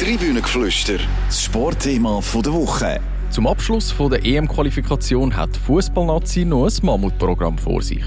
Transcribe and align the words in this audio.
Tribünengeflüster, 0.00 0.98
das 1.28 1.44
Sportthema 1.44 2.20
der 2.34 2.52
Woche. 2.52 3.00
Zum 3.30 3.46
Abschluss 3.46 3.94
der 3.96 4.24
EM-Qualifikation 4.24 5.34
hat 5.34 5.54
die 5.54 5.60
Fußballnazi 5.60 6.44
noch 6.44 6.66
ein 6.66 6.72
Mammutprogramm 6.82 7.56
vor 7.56 7.80
sich. 7.80 8.02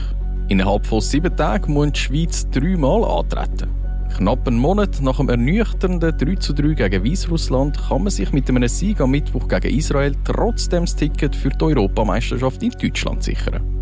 Innerhalb 0.50 0.86
von 0.86 1.00
sieben 1.00 1.34
Tagen 1.34 1.74
muss 1.74 1.94
die 1.94 2.00
Schweiz 2.00 2.46
dreimal 2.50 3.06
antreten. 3.06 3.70
Knapp 4.18 4.46
einen 4.46 4.58
Monat 4.58 5.00
nach 5.02 5.16
dem 5.16 5.30
ernüchternden 5.30 6.18
3 6.18 6.36
zu 6.36 6.54
3 6.54 6.74
gegen 6.74 7.06
Weißrussland 7.06 7.78
kann 7.88 8.04
man 8.04 8.12
sich 8.12 8.34
mit 8.34 8.50
einem 8.50 8.68
Sieg 8.68 9.00
am 9.00 9.12
Mittwoch 9.12 9.48
gegen 9.48 9.78
Israel 9.78 10.14
trotzdem 10.26 10.84
das 10.84 10.96
Ticket 10.96 11.38
für 11.38 11.50
die 11.50 11.64
Europameisterschaft 11.64 12.64
in 12.64 12.72
Deutschland 12.72 13.24
sichern. 13.24 13.77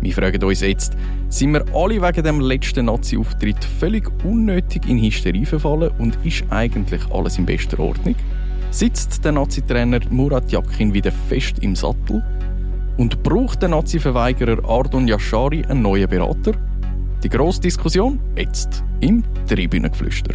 Wir 0.00 0.12
fragen 0.12 0.42
uns 0.44 0.60
jetzt, 0.60 0.96
sind 1.28 1.52
wir 1.52 1.64
alle 1.74 2.00
wegen 2.00 2.22
dem 2.22 2.40
letzten 2.40 2.86
Nazi-Auftritt 2.86 3.64
völlig 3.64 4.10
unnötig 4.24 4.88
in 4.88 4.98
Hysterie 4.98 5.46
verfallen 5.46 5.90
und 5.98 6.18
ist 6.24 6.44
eigentlich 6.50 7.02
alles 7.10 7.38
in 7.38 7.46
bester 7.46 7.78
Ordnung? 7.78 8.14
Sitzt 8.70 9.24
der 9.24 9.32
Nazi-Trainer 9.32 10.00
Murat 10.10 10.50
Yakin 10.52 10.92
wieder 10.92 11.12
fest 11.12 11.58
im 11.60 11.76
Sattel? 11.76 12.22
Und 12.96 13.22
braucht 13.22 13.62
der 13.62 13.68
Nazi-Verweigerer 13.70 14.68
Ardon 14.68 15.08
Yashari 15.08 15.64
einen 15.64 15.82
neuen 15.82 16.08
Berater? 16.08 16.52
Die 17.22 17.28
grosse 17.28 17.62
Diskussion 17.62 18.20
jetzt 18.36 18.84
im 19.00 19.24
Tribünengeflüster. 19.48 20.34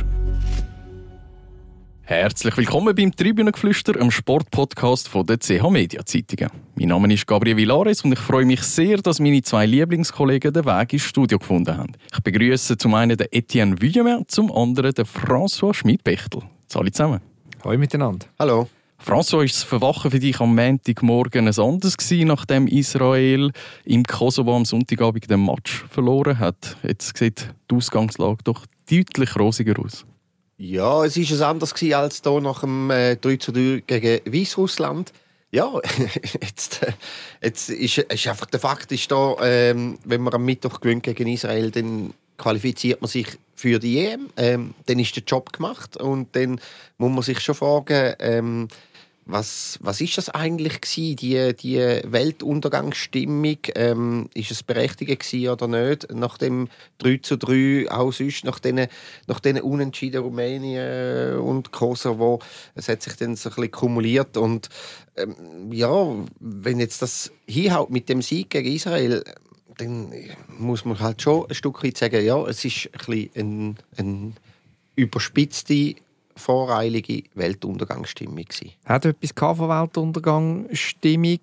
Herzlich 2.09 2.57
willkommen 2.57 2.95
beim 2.95 3.15
Tribünengeflüster, 3.15 3.93
einem 3.95 4.09
Sportpodcast 4.09 5.11
der 5.13 5.37
CH 5.37 5.69
Media 5.69 6.03
Zeitungen. 6.03 6.49
Mein 6.73 6.87
Name 6.87 7.13
ist 7.13 7.27
Gabriel 7.27 7.55
Villares 7.55 8.03
und 8.03 8.13
ich 8.13 8.17
freue 8.17 8.45
mich 8.45 8.63
sehr, 8.63 8.97
dass 8.97 9.19
meine 9.19 9.43
zwei 9.43 9.67
Lieblingskollegen 9.67 10.51
den 10.51 10.65
Weg 10.65 10.93
ins 10.93 11.03
Studio 11.03 11.37
gefunden 11.37 11.77
haben. 11.77 11.91
Ich 12.11 12.19
begrüße 12.21 12.79
zum 12.79 12.95
einen 12.95 13.15
den 13.15 13.27
Etienne 13.29 13.79
Vuillemin, 13.79 14.23
zum 14.27 14.51
anderen 14.51 14.91
den 14.91 15.05
François 15.05 15.71
Schmidt-Bechtel. 15.71 16.41
Alle 16.73 16.91
zusammen. 16.91 17.21
Hallo 17.63 17.77
miteinander. 17.77 18.25
Hallo. 18.39 18.67
François, 18.97 19.43
ist 19.43 19.57
das 19.57 19.63
Verwachen 19.63 20.09
für 20.09 20.19
dich 20.19 20.39
am 20.39 20.55
Montagmorgen 20.55 21.47
ein 21.47 21.59
anderes 21.59 21.95
gewesen, 21.95 22.27
nachdem 22.29 22.65
Israel 22.65 23.51
im 23.85 24.03
Kosovo 24.03 24.55
am 24.55 24.65
Sonntagabend 24.65 25.29
den 25.29 25.45
Match 25.45 25.85
verloren 25.91 26.39
hat? 26.39 26.75
Jetzt 26.81 27.15
sieht 27.15 27.53
die 27.69 27.75
Ausgangslage 27.75 28.39
doch 28.43 28.65
deutlich 28.89 29.35
rosiger 29.35 29.79
aus. 29.79 30.07
Ja, 30.61 31.05
es 31.05 31.15
ist 31.15 31.31
es 31.31 31.39
anders 31.39 31.73
gewesen 31.73 31.93
als 31.93 32.21
hier 32.21 32.41
nach 32.41 32.59
dem 32.59 32.91
äh, 32.91 33.15
3 33.15 33.37
zu 33.37 33.53
3 33.53 33.81
gegen 33.87 34.19
Weißrussland. 34.25 35.13
Ja, 35.51 35.71
jetzt, 36.41 36.83
äh, 36.83 36.91
jetzt 37.41 37.69
ist, 37.69 37.97
ist 37.97 38.27
einfach 38.27 38.45
der 38.47 38.59
Fakt 38.59 38.91
ist 38.91 39.09
da, 39.09 39.37
ähm, 39.41 39.97
wenn 40.03 40.19
man 40.19 40.33
am 40.33 40.43
Mittwoch 40.43 40.81
gewinnt 40.81 41.03
gegen 41.03 41.29
Israel, 41.29 41.71
dann 41.71 42.13
qualifiziert 42.37 42.99
man 42.99 43.09
sich 43.09 43.27
für 43.55 43.79
die 43.79 43.99
EM. 43.99 44.29
Ähm, 44.35 44.73
dann 44.85 44.99
ist 44.99 45.15
der 45.15 45.23
Job 45.23 45.53
gemacht 45.53 45.95
und 45.95 46.35
dann 46.35 46.59
muss 46.97 47.11
man 47.11 47.23
sich 47.23 47.39
schon 47.39 47.55
fragen, 47.55 48.15
ähm, 48.19 48.67
was, 49.31 49.77
was 49.81 50.01
ist 50.01 50.17
das 50.17 50.29
eigentlich 50.29 50.81
gewesen, 50.81 51.15
die, 51.15 51.55
die 51.55 52.01
Weltuntergangsstimmung? 52.11 53.57
Ähm, 53.75 54.29
ist 54.33 54.51
es 54.51 54.63
berechtigt 54.63 55.21
gewesen 55.21 55.49
oder 55.49 55.67
nicht? 55.67 56.11
Nach 56.13 56.37
dem 56.37 56.67
3 56.97 57.17
zu 57.17 57.37
3, 57.37 57.91
auch 57.91 58.11
sonst, 58.11 58.43
nach 58.43 58.59
diesen, 58.59 58.87
nach 59.27 59.41
Unentschieden 59.61 60.23
Rumänien 60.23 61.37
und 61.37 61.71
Kosovo, 61.71 62.39
es 62.75 62.89
hat 62.89 63.03
sich 63.03 63.15
dann 63.17 63.35
so 63.35 63.49
ein 63.49 63.55
bisschen 63.55 63.71
kumuliert 63.71 64.35
und 64.37 64.69
ähm, 65.15 65.71
ja, 65.71 66.15
wenn 66.39 66.79
jetzt 66.79 67.01
das 67.01 67.31
hinhaut 67.47 67.91
mit 67.91 68.09
dem 68.09 68.21
Sieg 68.21 68.49
gegen 68.49 68.73
Israel, 68.73 69.23
dann 69.77 70.13
muss 70.57 70.85
man 70.85 70.99
halt 70.99 71.21
schon 71.21 71.47
ein 71.47 71.55
Stück 71.55 71.83
weit 71.83 71.97
sagen, 71.97 72.23
ja, 72.25 72.45
es 72.47 72.65
ist 72.65 72.89
ein 72.91 72.97
bisschen 72.97 73.29
ein, 73.35 73.77
ein 73.97 74.35
überspitzte 74.95 75.95
voreilige 76.39 77.23
Weltuntergangsstimmung. 77.35 78.45
Hat 78.85 79.05
etwas 79.05 79.31
von 79.57 79.69
Weltuntergangsstimmung? 79.69 81.39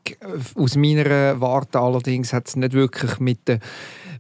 Aus 0.55 0.77
meiner 0.77 1.41
Warte 1.41 1.79
allerdings 1.81 2.33
hat 2.33 2.49
es 2.49 2.57
nicht 2.57 2.73
wirklich 2.73 3.19
mit 3.19 3.47
der, 3.47 3.61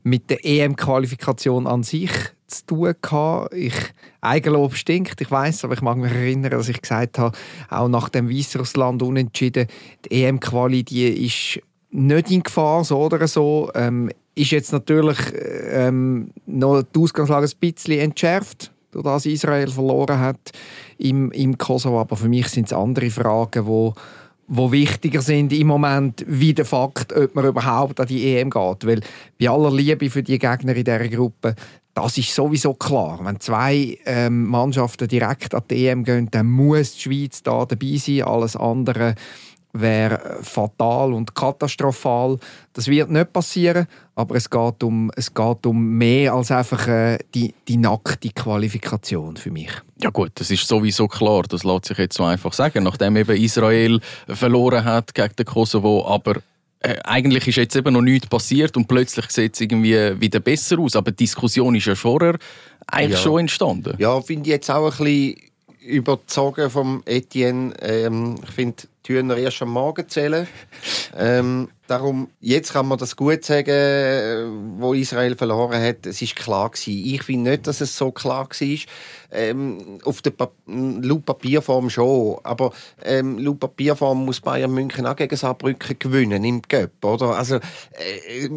mit 0.02 0.30
der 0.30 0.44
EM-Qualifikation 0.44 1.66
an 1.66 1.82
sich 1.82 2.10
zu 2.46 2.66
tun 2.66 2.94
gehabt. 3.00 3.54
Ich, 3.54 3.74
Eigenlob 4.20 4.74
stinkt, 4.74 5.20
ich 5.20 5.30
weiß, 5.30 5.64
aber 5.64 5.74
ich 5.74 5.82
mag 5.82 5.96
mich 5.96 6.12
erinnern, 6.12 6.52
dass 6.52 6.68
ich 6.68 6.80
gesagt 6.80 7.18
habe, 7.18 7.36
auch 7.68 7.88
nach 7.88 8.08
dem 8.08 8.30
Weißrussland 8.30 9.02
unentschieden, 9.02 9.66
die 10.04 10.24
EM-Quali, 10.24 10.80
ist 10.80 11.60
nicht 11.90 12.30
in 12.30 12.42
Gefahr, 12.42 12.84
so 12.84 12.98
oder 13.00 13.26
so. 13.26 13.70
Ähm, 13.74 14.10
ist 14.34 14.50
jetzt 14.50 14.72
natürlich 14.72 15.18
ähm, 15.70 16.30
noch 16.46 16.82
die 16.82 17.00
Ausgangslage 17.00 17.46
ein 17.46 17.58
bisschen 17.58 17.98
entschärft 17.98 18.70
durch 19.02 19.04
das 19.04 19.26
Israel 19.26 19.68
verloren 19.68 20.18
hat 20.18 20.52
im, 20.98 21.30
im 21.32 21.58
Kosovo. 21.58 22.00
Aber 22.00 22.16
für 22.16 22.28
mich 22.28 22.48
sind 22.48 22.66
es 22.66 22.72
andere 22.72 23.10
Fragen, 23.10 23.66
wo 23.66 23.94
wo 24.48 24.70
wichtiger 24.70 25.22
sind 25.22 25.52
im 25.52 25.66
Moment 25.66 26.24
wie 26.28 26.54
der 26.54 26.64
Fakt, 26.64 27.12
ob 27.12 27.34
man 27.34 27.46
überhaupt 27.46 27.98
an 27.98 28.06
die 28.06 28.36
EM 28.36 28.50
geht. 28.50 28.86
Weil 28.86 29.00
bei 29.40 29.48
aller 29.48 29.72
Liebe 29.72 30.08
für 30.08 30.22
die 30.22 30.38
Gegner 30.38 30.76
in 30.76 30.84
dieser 30.84 31.08
Gruppe, 31.08 31.56
das 31.94 32.18
ist 32.18 32.34
sowieso 32.34 32.74
klar. 32.74 33.18
Wenn 33.22 33.40
zwei 33.40 33.98
ähm, 34.04 34.44
Mannschaften 34.44 35.08
direkt 35.08 35.54
an 35.54 35.62
die 35.70 35.88
EM 35.88 36.04
gehen, 36.04 36.28
dann 36.30 36.46
muss 36.46 36.94
die 36.94 37.00
Schweiz 37.00 37.42
da 37.42 37.64
dabei 37.64 37.96
sein. 37.96 38.22
Alles 38.22 38.54
andere 38.54 39.14
wäre 39.80 40.38
fatal 40.42 41.12
und 41.12 41.34
katastrophal. 41.34 42.38
Das 42.72 42.88
wird 42.88 43.10
nicht 43.10 43.32
passieren, 43.32 43.86
aber 44.14 44.36
es 44.36 44.48
geht 44.48 44.82
um, 44.82 45.10
es 45.16 45.32
geht 45.32 45.66
um 45.66 45.96
mehr 45.96 46.34
als 46.34 46.50
einfach 46.50 46.88
äh, 46.88 47.18
die, 47.34 47.54
die 47.68 47.76
nackte 47.76 48.30
Qualifikation 48.30 49.36
für 49.36 49.50
mich. 49.50 49.70
Ja 50.02 50.10
gut, 50.10 50.32
das 50.34 50.50
ist 50.50 50.66
sowieso 50.66 51.08
klar, 51.08 51.44
das 51.48 51.64
lässt 51.64 51.86
sich 51.86 51.98
jetzt 51.98 52.16
so 52.16 52.24
einfach 52.24 52.52
sagen, 52.52 52.84
nachdem 52.84 53.16
eben 53.16 53.36
Israel 53.36 54.00
verloren 54.28 54.84
hat 54.84 55.14
gegen 55.14 55.36
den 55.36 55.46
Kosovo, 55.46 56.06
aber 56.06 56.36
äh, 56.80 56.98
eigentlich 57.04 57.48
ist 57.48 57.56
jetzt 57.56 57.76
eben 57.76 57.94
noch 57.94 58.02
nichts 58.02 58.28
passiert 58.28 58.76
und 58.76 58.86
plötzlich 58.86 59.30
sieht 59.30 59.54
es 59.54 59.60
irgendwie 59.60 60.20
wieder 60.20 60.40
besser 60.40 60.78
aus, 60.78 60.96
aber 60.96 61.10
die 61.10 61.24
Diskussion 61.24 61.74
ist 61.74 61.86
ja 61.86 61.94
vorher 61.94 62.38
eigentlich 62.86 63.18
ja. 63.18 63.22
schon 63.22 63.40
entstanden. 63.40 63.94
Ja, 63.98 64.20
finde 64.20 64.42
ich 64.42 64.52
jetzt 64.52 64.70
auch 64.70 64.84
ein 64.84 65.04
bisschen 65.04 65.36
überzogen 65.86 66.70
vom 66.70 67.02
Etienne. 67.06 67.72
Ähm, 67.80 68.36
ich 68.42 68.50
finde, 68.50 68.82
Hühner 69.08 69.36
erst 69.36 69.62
am 69.62 69.70
Morgen 69.70 70.08
zählen. 70.08 70.46
Ähm, 71.16 71.68
darum, 71.86 72.28
jetzt 72.40 72.72
kann 72.72 72.86
man 72.86 72.98
das 72.98 73.16
gut 73.16 73.44
sagen, 73.44 73.70
äh, 73.70 74.44
wo 74.78 74.94
Israel 74.94 75.36
verloren 75.36 75.82
hat. 75.82 76.06
Es 76.06 76.20
ist 76.22 76.36
klar 76.36 76.70
gewesen. 76.70 77.04
Ich 77.04 77.22
finde 77.22 77.50
nicht, 77.50 77.66
dass 77.66 77.80
es 77.80 77.96
so 77.96 78.10
klar 78.10 78.48
war. 78.48 78.78
Ähm, 79.32 79.98
auf 80.04 80.22
der 80.22 80.30
pa 80.30 80.50
laut 80.66 81.24
Papierform 81.24 81.90
schon, 81.90 82.38
aber 82.44 82.72
ähm, 83.04 83.38
laut 83.38 83.58
Papierform 83.58 84.24
muss 84.24 84.40
Bayern 84.40 84.70
München 84.70 85.06
auch 85.06 85.16
gegen 85.16 85.36
Saarbrücken 85.36 85.98
gewinnen 85.98 86.44
im 86.44 86.62
Göpp, 86.62 87.04
oder? 87.04 87.36
Also 87.36 87.56
äh, 87.56 88.48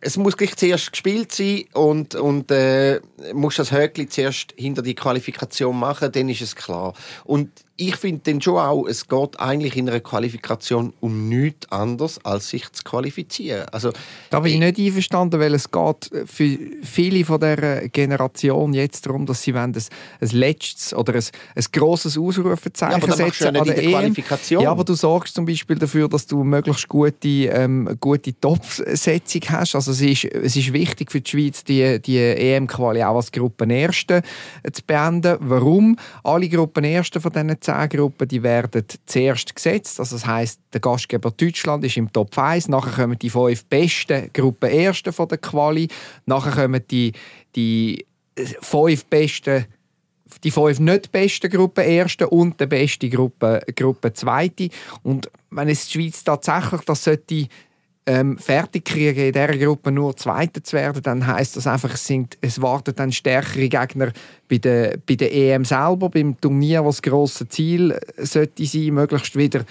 es 0.00 0.16
muss 0.16 0.36
gleich 0.36 0.56
zuerst 0.56 0.90
gespielt 0.90 1.32
sein 1.32 1.64
und 1.74 2.16
und 2.16 2.50
äh, 2.50 3.00
muss 3.34 3.56
das 3.56 3.70
Höckli 3.70 4.08
zuerst 4.08 4.52
hinter 4.56 4.82
die 4.82 4.94
Qualifikation 4.94 5.78
machen, 5.78 6.10
dann 6.10 6.28
ist 6.28 6.42
es 6.42 6.56
klar. 6.56 6.94
Und 7.24 7.50
ich 7.76 7.96
finde 7.96 8.22
dann 8.24 8.40
schon 8.40 8.58
auch, 8.58 8.86
es 8.86 9.06
geht 9.06 9.38
eigentlich 9.38 9.76
in 9.76 9.88
einer 9.88 10.00
Qualifikation 10.00 10.94
um 11.00 11.28
nichts 11.28 11.70
anderes, 11.70 12.24
als 12.24 12.48
sich 12.48 12.64
zu 12.76 12.84
qualifizieren. 12.84 13.66
Also, 13.72 13.92
da 14.30 14.40
bin 14.40 14.52
ich 14.52 14.58
nicht 14.58 14.78
einverstanden, 14.78 15.40
weil 15.40 15.54
es 15.54 15.70
geht 15.70 16.10
für 16.26 16.58
viele 16.82 17.24
von 17.24 17.40
der 17.40 17.88
Generation 17.88 18.72
jetzt 18.72 19.06
darum, 19.06 19.26
dass 19.26 19.42
sie 19.42 19.54
wollen 19.54 19.74
ein, 19.74 19.82
ein 20.20 20.28
letztes 20.30 20.94
oder 20.94 21.14
ein, 21.14 21.24
ein 21.54 21.64
grosses 21.72 22.16
Ausrufezeichen 22.16 23.08
ja, 23.08 23.16
setzen 23.16 23.56
an 23.56 23.64
der, 23.64 23.74
der 23.74 23.90
Qualifikation. 23.90 24.62
Ja, 24.62 24.70
aber 24.70 24.84
du 24.84 24.94
sorgst 24.94 25.34
zum 25.34 25.46
Beispiel 25.46 25.78
dafür, 25.78 26.08
dass 26.08 26.26
du 26.26 26.44
möglichst 26.44 26.88
gute, 26.88 27.28
ähm, 27.28 27.96
gute 28.00 28.38
Top-Setzung 28.38 29.42
hast. 29.48 29.74
Also 29.74 29.92
es 29.92 30.00
ist, 30.00 30.24
es 30.24 30.56
ist 30.56 30.72
wichtig 30.72 31.10
für 31.10 31.20
die 31.20 31.30
Schweiz, 31.30 31.64
die, 31.64 32.00
die 32.00 32.18
EM-Quali 32.18 33.02
auch 33.02 33.16
als 33.16 33.32
Gruppenerste 33.32 34.22
zu 34.72 34.82
beenden. 34.86 35.36
Warum? 35.40 35.96
Alle 36.22 36.48
Gruppenersten 36.48 37.20
von 37.20 37.32
diesen 37.32 37.60
zehn 37.60 37.88
Gruppen 37.88 38.28
die 38.28 38.42
werden 38.42 38.84
zuerst 39.06 39.54
gesetzt. 39.54 40.00
Also 40.00 40.16
das 40.16 40.26
heißt, 40.26 40.60
der 40.72 40.80
Gastgeber 40.80 41.30
Deutschland 41.30 41.84
ist 41.84 41.96
im 41.96 42.12
Top 42.12 42.36
1. 42.36 42.65
Nachher 42.68 43.02
kommen 43.02 43.18
die 43.18 43.30
fünf 43.30 43.64
besten 43.66 44.30
Gruppen 44.32 44.70
Ersten 44.70 45.12
von 45.12 45.28
der 45.28 45.38
Quali. 45.38 45.88
Nachher 46.26 46.52
kommen 46.52 46.82
die, 46.90 47.12
die 47.54 48.06
fünf 48.60 49.04
besten 49.06 49.66
die 50.42 50.50
fünf 50.50 50.80
nicht 50.80 51.12
besten 51.12 51.50
Gruppen 51.50 51.84
Ersten 51.84 52.24
und 52.24 52.60
die 52.60 52.66
beste 52.66 53.08
Gruppe, 53.08 53.62
Gruppe 53.74 54.12
Zweite. 54.12 54.68
Und 55.02 55.30
wenn 55.50 55.68
es 55.68 55.86
die 55.86 55.92
Schweiz 55.92 56.24
tatsächlich 56.24 56.80
das 56.82 57.04
sollte 57.04 57.46
ähm, 58.06 58.38
fertig 58.38 58.84
kriegen, 58.84 59.26
in 59.26 59.32
dieser 59.32 59.56
Gruppe 59.58 59.90
nur 59.90 60.16
Zweiter 60.16 60.62
zu 60.62 60.76
werden, 60.76 61.02
dann 61.02 61.26
heißt 61.26 61.56
das 61.56 61.66
einfach, 61.66 61.94
es, 61.94 62.06
sind, 62.06 62.38
es 62.40 62.62
warten 62.62 62.94
dann 62.94 63.10
stärkere 63.10 63.68
Gegner 63.68 64.12
bei 64.48 64.58
der, 64.58 64.96
bei 65.04 65.16
der 65.16 65.34
EM 65.34 65.64
selber, 65.64 66.08
beim 66.08 66.40
Turnier, 66.40 66.84
was 66.84 66.96
das 66.96 67.10
grosse 67.10 67.48
Ziel 67.48 67.98
sollte 68.16 68.64
sein, 68.64 68.94
möglichst 68.94 69.36
wieder 69.36 69.64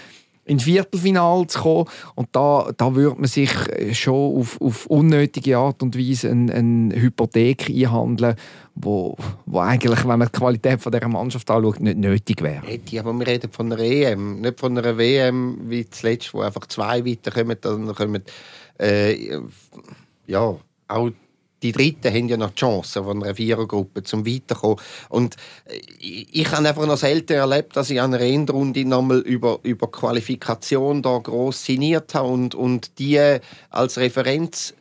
ins 0.46 0.64
Viertelfinale 0.64 1.48
zu 1.48 1.60
kommen. 1.60 1.86
Und 2.16 2.30
da, 2.32 2.72
da 2.78 2.96
würde 2.96 3.20
man 3.20 3.28
sich 3.28 3.52
schon 3.94 4.40
auf, 4.40 4.62
auf 4.62 4.86
unnötige 4.86 5.58
Art 5.58 5.82
und 5.82 5.98
Weise 5.98 6.30
eine, 6.30 6.54
eine 6.54 6.96
Hypothek 6.96 7.70
einhandeln, 7.70 8.36
wo, 8.76 9.18
wo 9.46 9.60
eigentlich, 9.60 10.02
wenn 10.08 10.20
man 10.20 10.30
die 10.32 10.38
Qualität 10.38 10.82
von 10.82 10.92
dieser 10.92 11.08
Mannschaft 11.08 11.50
anschaut, 11.50 11.80
nicht 11.80 11.98
nötig 11.98 12.42
wäre. 12.42 12.66
Hätte, 12.66 13.00
aber 13.00 13.14
wir 13.14 13.28
reden 13.28 13.52
von 13.52 13.72
einer 13.72 13.82
EM, 13.82 14.42
nicht 14.42 14.60
von 14.60 14.78
einer 14.78 14.98
WM 14.98 15.58
wie 15.64 15.90
zuletzt, 15.90 16.34
wo 16.34 16.42
einfach 16.42 16.68
zwei 16.68 17.06
weiterkommen, 17.06 17.58
dann 17.60 17.94
kommen 17.96 18.24
äh, 18.80 19.40
ja, 20.28 20.56
auch 20.88 21.12
die 21.66 21.72
Dritten 21.72 22.14
haben 22.14 22.30
ja 22.30 22.38
noch 22.38 22.52
die 22.52 22.60
Chance 22.60 23.04
von 23.04 23.24
einer 23.24 23.36
Vierergruppe 23.36 24.04
zum 24.04 24.26
Weiterkommen. 24.26 24.78
Und 25.10 25.36
ich, 26.00 26.28
ich 26.32 26.52
habe 26.52 26.68
einfach 26.68 26.86
noch 26.86 26.98
selten 26.98 27.34
erlebt, 27.34 27.76
dass 27.76 27.90
ich 27.90 28.00
an 28.00 28.14
einer 28.14 28.24
Endrunde 28.24 28.86
nochmal 28.86 29.20
über, 29.20 29.60
über 29.64 29.90
Qualifikation 29.90 31.02
da 31.02 31.18
gross 31.18 31.66
signiert 31.66 32.14
habe 32.14 32.30
und, 32.30 32.54
und 32.54 33.00
die 33.00 33.20
als 33.72 33.98
Referenz 33.98 34.74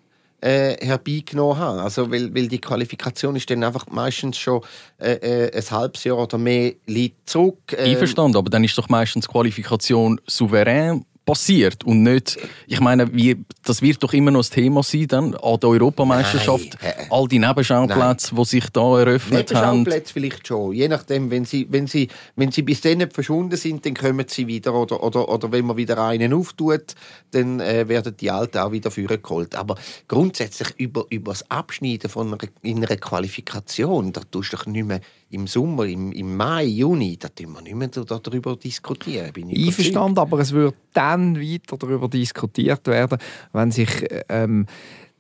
äh, 0.43 0.77
herbeigenommen 0.85 1.57
habe. 1.57 1.83
Also, 1.83 2.11
weil, 2.11 2.35
weil 2.35 2.49
die 2.49 2.61
Qualifikation 2.61 3.35
ist 3.35 3.49
dann 3.49 3.65
einfach 3.65 3.87
meistens 3.87 4.37
schon 4.37 4.61
äh, 4.99 5.13
äh, 5.47 5.57
ein 5.57 5.71
halbes 5.71 6.05
Jahr 6.05 6.19
oder 6.19 6.37
mehr 6.37 6.75
liegt 6.87 7.31
zurück. 7.31 7.75
Ähm, 7.77 7.93
Einverstanden, 7.93 8.37
aber 8.37 8.51
dann 8.51 8.63
ist 8.63 8.77
doch 8.77 8.91
meistens 8.91 9.27
Qualifikation 9.27 10.21
souverän 10.27 11.07
passiert 11.25 11.85
und 11.85 12.03
nicht, 12.03 12.39
ich 12.67 12.81
meine, 12.81 13.13
wie, 13.15 13.45
das 13.65 13.81
wird 13.81 14.03
doch 14.03 14.13
immer 14.13 14.31
noch 14.31 14.41
das 14.41 14.51
Thema 14.51 14.83
sein 14.83 15.07
dann 15.09 15.35
an 15.35 15.61
der 15.61 15.71
Europameisterschaft, 15.71 16.77
Nein. 16.83 16.93
all 17.11 17.29
die 17.29 17.39
Nebenschauplätze, 17.39 18.35
die 18.35 18.45
sich 18.45 18.69
da 18.71 19.01
eröffnet 19.01 19.55
haben. 19.55 19.79
Nebenschauplätze 19.79 20.13
vielleicht 20.13 20.47
schon, 20.47 20.73
je 20.73 20.89
nachdem, 20.89 21.31
wenn 21.31 21.45
sie, 21.45 21.67
wenn 21.71 21.87
sie, 21.87 22.09
wenn 22.37 22.51
sie 22.51 22.63
bis 22.63 22.83
dann 22.83 22.99
nicht 22.99 23.15
verschwunden 23.15 23.57
sind, 23.57 23.87
dann 23.87 23.95
kommen 23.95 24.27
sie 24.29 24.47
wieder 24.47 24.75
oder, 24.75 25.03
oder, 25.03 25.29
oder 25.29 25.51
wenn 25.51 25.65
man 25.65 25.77
wieder 25.77 26.03
einen 26.05 26.35
auftut, 26.35 26.95
dann 27.31 27.61
äh, 27.61 27.89
werden 27.89 28.17
die 28.19 28.31
Alten 28.31 28.59
auch 28.59 28.73
wieder 28.73 28.91
geholt. 28.91 29.55
Aber 29.55 29.77
grundsätzlich 30.09 30.69
über, 30.77 31.07
über 31.09 31.33
das 31.33 31.51
Abschneiden 31.51 32.11
von 32.11 32.29
einer, 32.29 32.39
in 32.63 32.85
einer 32.85 32.97
Qualifikation, 32.97 34.13
da 34.13 34.21
tust 34.31 34.53
du 34.53 34.57
doch 34.57 34.67
nicht 34.67 34.87
mehr 34.87 35.01
im 35.35 35.47
Sommer, 35.47 35.85
im, 35.85 36.13
im 36.13 36.37
Mai, 36.37 36.65
Juni, 36.65 37.17
da 37.17 37.29
tun 37.29 37.53
wir 37.53 37.63
nicht 37.63 37.75
mehr 37.75 37.89
darüber 37.89 38.57
diskutieren. 38.57 39.33
Bin 39.33 39.51
ich 39.51 39.67
Einverstanden, 39.67 40.19
aber 40.19 40.39
es 40.39 40.53
wird 40.53 40.75
dann 40.93 41.37
weiter 41.41 41.77
darüber 41.77 42.09
diskutiert 42.09 42.87
werden, 42.87 43.19
wenn 43.53 43.71
sich 43.71 43.89
ähm, 44.29 44.67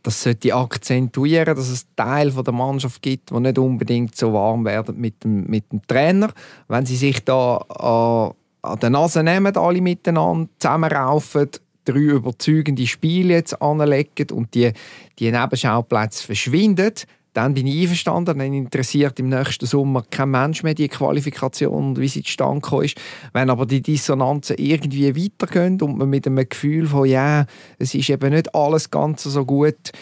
das 0.05 0.23
sollte 0.23 0.55
akzentuieren, 0.55 1.57
dass 1.57 1.71
es 1.71 1.87
Teil 1.97 2.31
der 2.31 2.53
Mannschaft 2.53 3.01
gibt, 3.01 3.31
die 3.31 3.41
nicht 3.41 3.59
unbedingt 3.59 4.15
so 4.15 4.33
warm 4.35 4.65
werden 4.67 5.01
mit 5.01 5.25
dem, 5.25 5.45
mit 5.47 5.73
dem 5.73 5.81
Trainer. 5.87 6.31
Wenn 6.69 6.85
sie 6.85 6.97
sich 6.97 7.25
da 7.25 7.57
an, 7.57 8.33
an 8.61 8.79
der 8.81 8.91
Nase 8.91 9.23
nehmen, 9.23 9.57
alle 9.57 9.81
miteinander 9.81 10.51
zusammenraufen, 10.59 11.49
drei 11.87 11.99
überzeugende 11.99 12.87
Spiele 12.87 13.35
jetzt 13.35 13.61
anlegen 13.63 14.31
und 14.33 14.55
die, 14.55 14.73
die 15.19 15.33
Nebenschauplätze 15.33 16.27
verschwinden, 16.27 16.93
dann 17.35 17.53
bin 17.53 17.67
ich 17.67 17.83
einverstanden. 17.83 18.39
Dann 18.39 18.55
interessiert 18.55 19.19
im 19.21 19.29
nächsten 19.29 19.67
Sommer 19.67 20.05
kein 20.09 20.31
Mensch 20.31 20.63
mehr 20.63 20.75
die 20.75 20.89
Qualifikation 20.89 21.89
und 21.89 22.01
wie 22.01 22.09
sie 22.09 22.23
zustande 22.23 22.61
gekommen 22.61 22.85
ist. 22.85 22.97
Wenn 23.33 23.51
aber 23.51 23.67
die 23.67 23.83
Dissonanzen 23.83 24.57
irgendwie 24.59 25.15
weitergehen 25.15 25.81
und 25.83 25.99
man 25.99 26.09
mit 26.09 26.27
einem 26.27 26.49
Gefühl 26.49 26.87
von, 26.87 27.07
ja, 27.07 27.45
es 27.79 27.95
ist 27.95 28.09
eben 28.09 28.33
nicht 28.33 28.55
alles 28.55 28.91
ganz 28.91 29.25
so 29.25 29.45
gut 29.45 29.93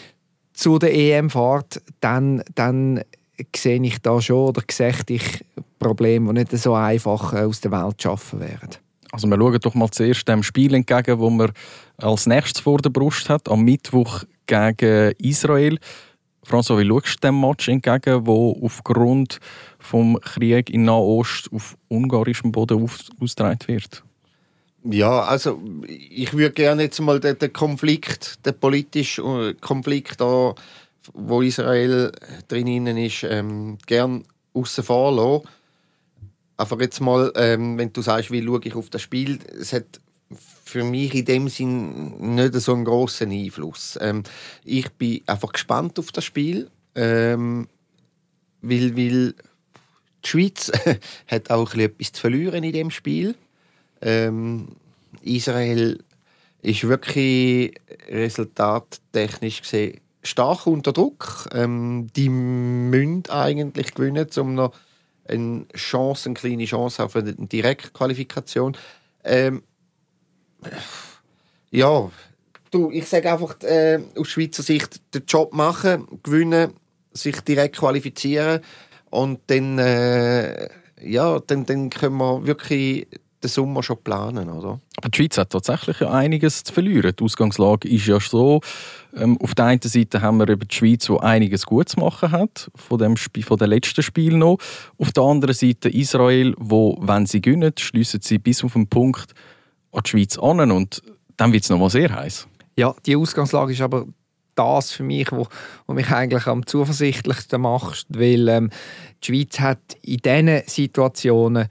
zu 0.53 0.77
der 0.77 0.93
EM 0.93 1.29
fahrt, 1.29 1.81
dann, 1.99 2.43
dann 2.55 3.01
sehe 3.55 3.81
ich 3.81 3.99
da 4.01 4.21
schon 4.21 4.49
oder 4.49 4.61
sehe 4.69 4.93
ich 5.07 5.43
Probleme, 5.79 6.33
die 6.33 6.39
nicht 6.39 6.51
so 6.51 6.75
einfach 6.75 7.33
aus 7.33 7.59
der 7.61 7.71
Welt 7.71 7.99
zu 7.99 8.09
schaffen 8.09 8.39
wären. 8.39 8.69
Also 9.11 9.27
wir 9.27 9.37
schauen 9.37 9.59
doch 9.59 9.75
mal 9.75 9.89
zuerst 9.91 10.27
dem 10.27 10.43
Spiel 10.43 10.73
entgegen, 10.73 11.19
das 11.19 11.31
man 11.31 11.51
als 11.97 12.25
nächstes 12.25 12.61
vor 12.61 12.79
der 12.79 12.89
Brust 12.89 13.29
hat, 13.29 13.49
am 13.49 13.63
Mittwoch 13.63 14.23
gegen 14.45 15.13
Israel. 15.19 15.77
François, 16.45 16.77
wie 16.79 16.87
schaust 16.87 17.23
du 17.23 17.27
dem 17.27 17.39
Match 17.39 17.69
entgegen, 17.69 18.25
wo 18.25 18.59
aufgrund 18.61 19.39
des 19.79 20.21
Krieges 20.21 20.73
in 20.73 20.85
Nahost 20.85 21.49
auf 21.53 21.77
ungarischem 21.87 22.51
Boden 22.51 22.89
ausgetragen 23.19 23.59
wird? 23.67 24.03
Ja, 24.85 25.23
also 25.23 25.61
ich 25.87 26.33
würde 26.33 26.51
gerne 26.51 26.83
jetzt 26.83 26.99
mal 26.99 27.19
den, 27.19 27.39
den 27.39 27.53
Konflikt, 27.53 28.45
den 28.45 28.59
politischen 28.59 29.39
äh, 29.39 29.53
Konflikt, 29.53 30.19
da, 30.19 30.53
wo 31.13 31.41
Israel 31.41 32.11
drinnen 32.49 32.97
ist, 32.97 33.23
ähm, 33.23 33.77
gerne 33.85 34.23
außen 34.53 34.83
vor 34.83 35.13
lassen. 35.13 35.47
Aber 36.57 36.81
jetzt 36.81 36.99
mal, 36.99 37.31
ähm, 37.35 37.77
wenn 37.77 37.93
du 37.93 38.01
sagst, 38.01 38.29
wie 38.31 38.43
schaue 38.43 38.59
ich 38.63 38.75
auf 38.75 38.89
das 38.89 39.01
Spiel, 39.01 39.39
es 39.59 39.71
hat 39.71 40.01
für 40.35 40.83
mich 40.83 41.13
in 41.13 41.25
dem 41.25 41.49
Sinn 41.49 42.35
nicht 42.35 42.53
so 42.55 42.73
einen 42.73 42.85
großen 42.85 43.31
Einfluss. 43.31 43.97
Ähm, 44.01 44.23
ich 44.63 44.89
bin 44.93 45.21
einfach 45.27 45.51
gespannt 45.51 45.99
auf 45.99 46.11
das 46.11 46.25
Spiel, 46.25 46.69
ähm, 46.95 47.67
weil, 48.61 48.95
weil 48.95 49.33
die 50.23 50.29
Schweiz 50.29 50.71
hat 51.27 51.49
auch 51.49 51.73
etwas 51.75 52.11
zu 52.13 52.21
verlieren 52.21 52.63
in 52.63 52.73
dem 52.73 52.91
Spiel. 52.91 53.35
Ähm, 54.01 54.69
Israel 55.21 56.03
ist 56.61 56.87
wirklich 56.87 57.75
resultattechnisch 58.09 59.61
gesehen 59.61 59.99
stark 60.23 60.65
unter 60.65 60.93
Druck. 60.93 61.49
Ähm, 61.53 62.07
die 62.15 62.29
müssen 62.29 63.23
eigentlich 63.29 63.93
gewinnen, 63.93 64.27
um 64.37 64.55
noch 64.55 64.73
eine 65.27 65.65
Chance, 65.75 66.29
eine 66.29 66.33
kleine 66.33 66.65
Chance 66.65 67.03
auf 67.03 67.15
eine 67.15 67.33
Direktqualifikation. 67.33 68.75
Ähm, 69.23 69.63
ja, 71.71 72.09
du, 72.71 72.91
ich 72.91 73.07
sage 73.07 73.31
einfach 73.31 73.61
äh, 73.63 73.99
aus 74.17 74.27
Schweizer 74.27 74.63
Sicht 74.63 75.01
den 75.13 75.23
Job 75.27 75.53
machen, 75.53 76.07
gewinnen, 76.23 76.73
sich 77.11 77.39
direkt 77.41 77.77
qualifizieren 77.77 78.61
und 79.09 79.39
dann, 79.47 79.77
äh, 79.77 80.69
ja, 81.01 81.39
dann, 81.39 81.65
dann 81.65 81.89
können 81.89 82.17
wir 82.17 82.45
wirklich 82.45 83.07
den 83.43 83.49
Sommer 83.49 83.83
schon 83.83 83.97
planen, 84.03 84.49
oder? 84.49 84.79
Aber 84.97 85.09
die 85.09 85.17
Schweiz 85.17 85.37
hat 85.37 85.49
tatsächlich 85.49 85.99
ja 85.99 86.09
einiges 86.09 86.63
zu 86.63 86.73
verlieren. 86.73 87.13
Die 87.17 87.23
Ausgangslage 87.23 87.89
ist 87.89 88.07
ja 88.07 88.19
so, 88.19 88.61
ähm, 89.15 89.37
auf 89.41 89.53
der 89.53 89.65
einen 89.65 89.81
Seite 89.81 90.21
haben 90.21 90.37
wir 90.37 90.47
über 90.47 90.65
die 90.65 90.73
Schweiz, 90.73 91.05
die 91.05 91.19
einiges 91.19 91.65
gut 91.65 91.89
zu 91.89 91.99
machen 91.99 92.31
hat, 92.31 92.71
von 92.75 92.97
dem 92.97 93.17
Spiel, 93.17 93.43
von 93.43 93.57
dem 93.57 93.69
letzten 93.69 94.01
Spiel 94.01 94.37
noch. 94.37 94.57
Auf 94.97 95.11
der 95.11 95.23
anderen 95.23 95.53
Seite 95.53 95.89
Israel, 95.89 96.55
wo, 96.57 96.97
wenn 97.01 97.25
sie 97.25 97.41
gewinnen, 97.41 97.73
schließen 97.77 98.21
sie 98.21 98.37
bis 98.37 98.63
auf 98.63 98.73
den 98.73 98.87
Punkt 98.87 99.33
an 99.93 100.01
die 100.03 100.09
Schweiz 100.09 100.37
an 100.37 100.71
und 100.71 101.01
dann 101.37 101.53
wird 101.53 101.63
es 101.63 101.69
nochmal 101.69 101.89
sehr 101.89 102.13
heiß. 102.13 102.47
Ja, 102.77 102.95
die 103.05 103.15
Ausgangslage 103.15 103.73
ist 103.73 103.81
aber 103.81 104.05
das 104.55 104.91
für 104.91 105.03
mich, 105.03 105.31
wo, 105.31 105.47
wo 105.87 105.93
mich 105.93 106.09
eigentlich 106.11 106.47
am 106.47 106.65
zuversichtlichsten 106.65 107.61
macht, 107.61 108.05
weil 108.09 108.47
ähm, 108.47 108.69
die 109.23 109.27
Schweiz 109.27 109.59
hat 109.59 109.79
in 110.01 110.17
diesen 110.17 110.61
Situationen 110.67 111.67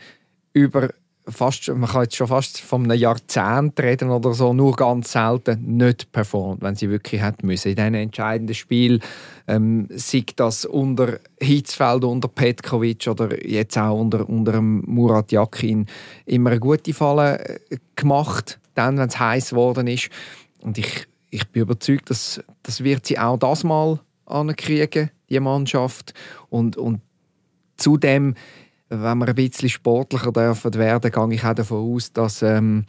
über 0.52 0.88
fast, 1.28 1.68
man 1.68 1.88
kann 1.88 2.02
jetzt 2.02 2.16
schon 2.16 2.26
fast 2.26 2.60
von 2.60 2.84
einem 2.84 2.98
Jahrzehnt 2.98 3.78
reden 3.80 4.10
oder 4.10 4.34
so, 4.34 4.52
nur 4.52 4.74
ganz 4.74 5.12
selten 5.12 5.76
nicht 5.76 6.10
performt, 6.12 6.62
wenn 6.62 6.74
sie 6.74 6.90
wirklich 6.90 7.22
hätte 7.22 7.46
müssen. 7.46 7.68
In 7.68 7.76
diesen 7.76 7.94
entscheidenden 7.94 8.54
Spiel 8.54 9.00
ähm, 9.46 9.86
sei 9.90 10.24
das 10.36 10.64
unter 10.64 11.20
Hitzfeld, 11.40 12.04
unter 12.04 12.28
Petkovic 12.28 13.06
oder 13.06 13.46
jetzt 13.46 13.78
auch 13.78 13.98
unter, 13.98 14.28
unter 14.28 14.60
Murat 14.60 15.30
Yakin 15.32 15.86
immer 16.26 16.50
eine 16.50 16.60
gute 16.60 16.92
Falle 16.92 17.38
äh, 17.70 17.76
gemacht, 17.94 18.58
dann, 18.74 18.98
wenn 18.98 19.08
es 19.08 19.18
heiß 19.18 19.50
geworden 19.50 19.86
ist. 19.86 20.08
Und 20.60 20.78
ich, 20.78 21.06
ich 21.30 21.48
bin 21.48 21.62
überzeugt, 21.62 22.10
dass 22.10 22.42
das 22.62 22.82
wird 22.82 23.06
sie 23.06 23.18
auch 23.18 23.38
das 23.38 23.64
mal 23.64 24.00
ankriegen, 24.26 25.10
die 25.28 25.40
Mannschaft. 25.40 26.14
Und, 26.48 26.76
und 26.76 27.00
zudem 27.76 28.34
wenn 28.92 29.18
wir 29.18 29.28
ein 29.28 29.34
bisschen 29.34 29.68
sportlicher 29.68 30.32
dürfen 30.32 30.74
werden, 30.74 31.10
gehe 31.10 31.34
ich 31.34 31.44
auch 31.44 31.54
davon 31.54 31.94
aus, 31.94 32.12
dass 32.12 32.42
ähm, 32.42 32.84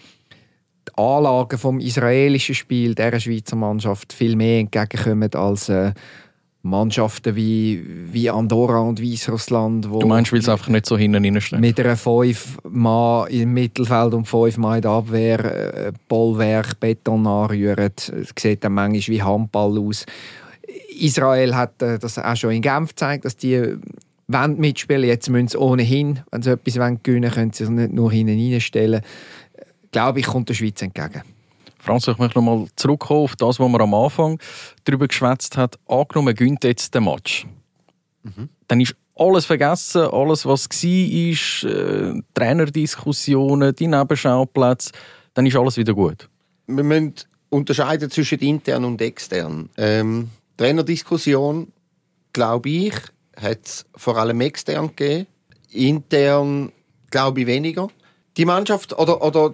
die 0.87 0.97
Anlagen 0.97 1.57
vom 1.57 1.79
israelischen 1.79 2.55
Spiel 2.55 2.93
der 2.93 3.19
Schweizer 3.19 3.55
Mannschaft 3.55 4.11
viel 4.11 4.35
mehr 4.35 4.59
entgegenkommen 4.59 5.33
als 5.33 5.69
äh, 5.69 5.93
Mannschaften 6.61 7.35
wie, 7.35 7.83
wie 8.11 8.29
Andorra 8.29 8.79
und 8.79 9.01
Weißrussland. 9.01 9.85
Du 9.85 10.07
meinst, 10.07 10.31
weil 10.31 10.39
es 10.39 10.47
einfach 10.47 10.69
nicht 10.69 10.85
so 10.85 10.97
hinten 10.97 11.41
stehen? 11.41 11.59
Mit 11.59 11.79
einer 11.79 11.97
fünf 11.97 12.57
Mann 12.69 13.27
im 13.27 13.53
Mittelfeld 13.53 14.13
und 14.13 14.25
fünf 14.25 14.57
Mann 14.57 14.77
in 14.77 14.81
der 14.81 14.91
Abwehr, 14.91 15.87
äh, 15.87 15.91
Bollwerk, 16.07 16.79
Beton 16.79 17.27
anrühren. 17.27 17.91
Es 17.97 18.33
sieht 18.37 18.63
dann 18.63 18.73
manchmal 18.73 19.15
wie 19.15 19.21
Handball 19.21 19.77
aus. 19.77 20.05
Israel 20.99 21.55
hat 21.55 21.81
äh, 21.81 21.99
das 21.99 22.17
auch 22.17 22.35
schon 22.35 22.51
in 22.51 22.61
Genf 22.61 22.89
gezeigt, 22.89 23.25
dass 23.25 23.35
die 23.35 23.75
wollen 24.33 24.59
mitspielen. 24.59 25.03
Jetzt 25.03 25.29
müssen 25.29 25.47
sie 25.47 25.57
ohnehin, 25.57 26.21
wenn 26.31 26.41
sie 26.41 26.51
etwas 26.51 26.73
gewinnen 26.73 27.01
wollen, 27.03 27.31
können 27.31 27.53
sie 27.53 27.63
es 27.63 27.69
nicht 27.69 27.93
nur 27.93 28.11
hinten 28.11 28.53
reinstellen. 28.53 29.01
Glaube 29.91 30.19
ich, 30.19 30.25
kommt 30.25 30.49
der 30.49 30.53
Schweiz 30.53 30.81
entgegen. 30.81 31.21
Franz, 31.79 32.07
ich 32.07 32.17
möchte 32.17 32.39
noch 32.39 32.45
mal 32.45 32.67
zurückkommen 32.75 33.25
auf 33.25 33.35
das, 33.35 33.59
was 33.59 33.69
man 33.69 33.81
am 33.81 33.93
Anfang 33.93 34.39
darüber 34.85 35.07
geschwätzt 35.07 35.57
hat. 35.57 35.77
Angenommen, 35.87 36.33
gönnt 36.33 36.63
jetzt 36.63 36.95
den 36.95 37.03
Match. 37.03 37.45
Mhm. 38.23 38.49
Dann 38.67 38.79
ist 38.79 38.95
alles 39.15 39.45
vergessen, 39.45 40.03
alles, 40.03 40.45
was 40.45 40.69
war, 40.69 41.69
äh, 41.69 42.21
Trainerdiskussionen, 42.33 43.75
die 43.75 43.87
Nebenschauplätze. 43.87 44.91
dann 45.33 45.45
ist 45.45 45.55
alles 45.55 45.77
wieder 45.77 45.93
gut. 45.93 46.29
Wir 46.67 46.83
müssen 46.83 47.15
unterscheiden 47.49 48.09
zwischen 48.09 48.39
intern 48.39 48.85
und 48.85 49.01
extern. 49.01 49.69
Ähm, 49.77 50.29
Trainerdiskussion, 50.57 51.71
glaube 52.31 52.69
ich, 52.69 52.93
hat 53.35 53.65
es 53.65 53.85
vor 53.95 54.17
allem 54.17 54.41
extern 54.41 54.95
gegeben. 54.95 55.27
Intern 55.69 56.71
glaube 57.09 57.41
ich 57.41 57.47
weniger. 57.47 57.89
Die 58.37 58.45
Mannschaft 58.45 58.97
oder, 58.97 59.21
oder 59.21 59.53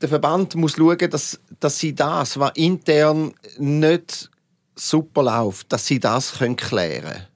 der 0.00 0.08
Verband 0.08 0.54
muss 0.54 0.76
schauen, 0.76 1.10
dass, 1.10 1.40
dass 1.58 1.78
sie 1.78 1.94
das, 1.94 2.38
was 2.38 2.52
intern 2.54 3.34
nicht 3.58 4.30
super 4.74 5.22
läuft, 5.22 5.72
dass 5.72 5.86
sie 5.86 6.00
das 6.00 6.38
können 6.38 6.56
klären 6.56 7.02
können. 7.02 7.26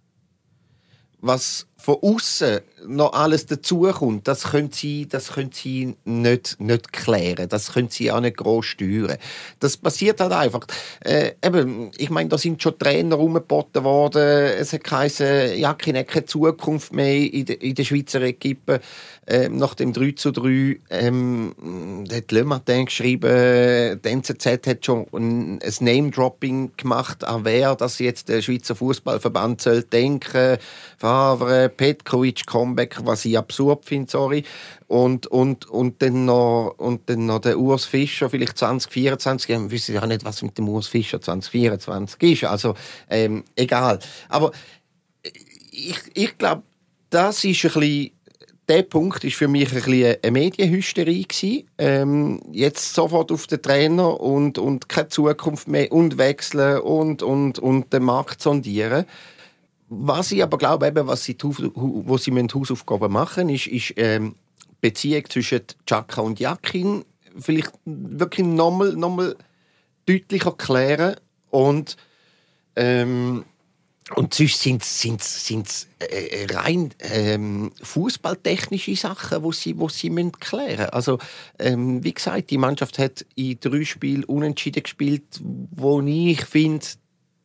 Was 1.20 1.66
von 1.84 1.98
außen 2.00 2.60
noch 2.86 3.12
alles 3.12 3.44
dazukommt, 3.44 4.26
das 4.26 4.44
können 4.44 4.72
sie, 4.72 5.06
das 5.06 5.32
können 5.32 5.50
sie 5.52 5.96
nicht, 6.04 6.58
nicht 6.58 6.92
klären. 6.94 7.48
Das 7.48 7.74
können 7.74 7.90
sie 7.90 8.10
auch 8.10 8.20
nicht 8.20 8.38
groß 8.38 8.64
steuern. 8.64 9.18
Das 9.60 9.76
passiert 9.76 10.18
halt 10.20 10.32
einfach. 10.32 10.66
Äh, 11.04 11.32
eben, 11.44 11.90
ich 11.98 12.08
meine, 12.08 12.30
da 12.30 12.38
sind 12.38 12.62
schon 12.62 12.78
Trainer 12.78 13.18
umgeboten 13.18 13.84
worden. 13.84 14.22
Es 14.22 14.72
hat 14.72 14.84
geheißen, 14.84 15.58
Jakin 15.58 15.98
hat 15.98 16.08
keine 16.08 16.24
Zukunft 16.24 16.94
mehr 16.94 17.16
in, 17.16 17.44
de, 17.44 17.56
in 17.56 17.74
der 17.74 17.84
Schweizer 17.84 18.22
Equipe. 18.22 18.80
Äh, 19.26 19.48
nach 19.48 19.74
dem 19.74 19.92
3 19.92 20.12
zu 20.12 20.32
3 20.32 20.80
ähm, 20.90 21.54
hat 22.12 22.32
Le 22.32 22.44
Matin 22.44 22.86
geschrieben, 22.86 24.00
die 24.02 24.08
NZZ 24.08 24.66
hat 24.66 24.84
schon 24.84 25.06
ein, 25.12 25.60
ein 25.62 25.74
Name-Dropping 25.80 26.72
gemacht, 26.76 27.24
an 27.24 27.44
wer 27.44 27.74
das 27.74 27.98
jetzt 27.98 28.28
der 28.28 28.42
Schweizer 28.42 28.74
Fußballverband 28.74 29.62
soll 29.62 29.82
denken. 29.82 30.58
Favre, 30.98 31.70
Petkovic, 31.76 32.46
Comeback, 32.46 32.98
was 33.04 33.24
ich 33.24 33.36
absurd 33.36 33.84
finde, 33.84 34.10
sorry. 34.10 34.44
Und, 34.86 35.26
und, 35.26 35.68
und, 35.68 36.00
dann 36.02 36.24
noch, 36.24 36.74
und 36.78 37.08
dann 37.08 37.26
noch 37.26 37.40
der 37.40 37.58
Urs 37.58 37.84
Fischer, 37.84 38.30
vielleicht 38.30 38.58
2024. 38.58 39.50
Ich 39.50 39.72
weiß 39.72 39.88
ja 39.88 40.06
nicht, 40.06 40.24
was 40.24 40.42
mit 40.42 40.56
dem 40.58 40.68
Urs 40.68 40.86
Fischer 40.86 41.20
2024 41.20 42.22
ist. 42.22 42.44
Also, 42.44 42.74
ähm, 43.10 43.44
egal. 43.56 43.98
Aber 44.28 44.52
ich, 45.70 45.98
ich 46.14 46.38
glaube, 46.38 46.62
das 47.10 47.44
ist 47.44 47.64
ein 47.64 47.72
bisschen 47.72 48.10
der 48.68 48.82
Punkt 48.82 49.24
ist 49.24 49.36
für 49.36 49.48
mich 49.48 49.72
ein 49.72 50.16
eine 50.22 50.30
Medienhysterie 50.30 51.24
gewesen. 51.24 51.64
Ähm, 51.78 52.40
jetzt 52.52 52.94
sofort 52.94 53.30
auf 53.30 53.46
den 53.46 53.60
Trainer 53.60 54.20
und, 54.20 54.58
und 54.58 54.88
keine 54.88 55.08
Zukunft 55.08 55.68
mehr 55.68 55.92
und 55.92 56.18
wechseln 56.18 56.80
und, 56.80 57.22
und, 57.22 57.58
und 57.58 57.92
den 57.92 58.04
Markt 58.04 58.40
sondieren. 58.40 59.04
Was 59.88 60.32
ich 60.32 60.42
aber 60.42 60.58
glaube, 60.58 60.86
eben, 60.86 61.06
was 61.06 61.24
sie, 61.24 61.36
wo 61.40 62.16
sie 62.16 62.32
Hausaufgaben 62.32 63.12
machen 63.12 63.48
ist, 63.48 63.66
ist 63.66 63.94
ähm, 63.96 64.34
Beziehung 64.80 65.24
zwischen 65.28 65.62
Chaka 65.86 66.20
und 66.20 66.40
Jakin 66.40 67.04
vielleicht 67.38 67.72
wirklich 67.84 68.46
nochmal 68.46 68.92
noch 68.92 69.10
mal 69.10 69.36
deutlicher 70.06 70.52
klären 70.52 71.16
und 71.50 71.96
ähm, 72.76 73.44
und 74.16 74.34
sonst 74.34 74.60
sind 74.60 74.82
es 74.82 75.46
sind's, 75.46 75.88
äh, 75.98 76.46
rein 76.50 76.90
ähm, 77.00 77.72
fußballtechnische 77.82 78.94
Sachen, 78.96 79.42
wo 79.42 79.50
sie, 79.50 79.78
wo 79.78 79.88
sie 79.88 80.10
müssen 80.10 80.32
klären. 80.32 80.90
Also 80.90 81.18
ähm, 81.58 82.04
wie 82.04 82.12
gesagt, 82.12 82.50
die 82.50 82.58
Mannschaft 82.58 82.98
hat 82.98 83.24
in 83.34 83.58
drei 83.60 83.84
Spielen 83.84 84.24
unentschieden 84.24 84.82
gespielt, 84.82 85.40
wo 85.40 86.02
ich 86.02 86.44
finde, 86.44 86.84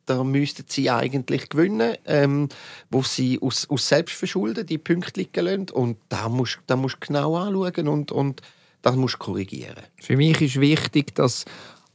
da 0.10 0.24
müssten 0.24 0.66
sie 0.68 0.90
eigentlich 0.90 1.50
gewinnen, 1.50 1.96
ähm, 2.06 2.50
wo 2.90 3.04
sie 3.04 3.40
aus, 3.42 3.70
aus 3.70 3.88
Selbstverschulden 3.88 4.66
die 4.66 4.78
Punkte 4.80 5.20
liegen 5.20 5.46
lassen. 5.46 5.70
Und 5.70 5.98
da 6.10 6.30
musst 6.30 6.60
du 6.68 6.78
musst 6.78 7.00
genau 7.00 7.38
anschauen 7.38 7.88
und, 7.88 8.12
und 8.12 8.42
das 8.82 8.96
musst 8.96 9.20
korrigieren. 9.20 9.84
Für 10.02 10.18
mich 10.18 10.42
ist 10.42 10.60
wichtig, 10.60 11.14
dass 11.16 11.46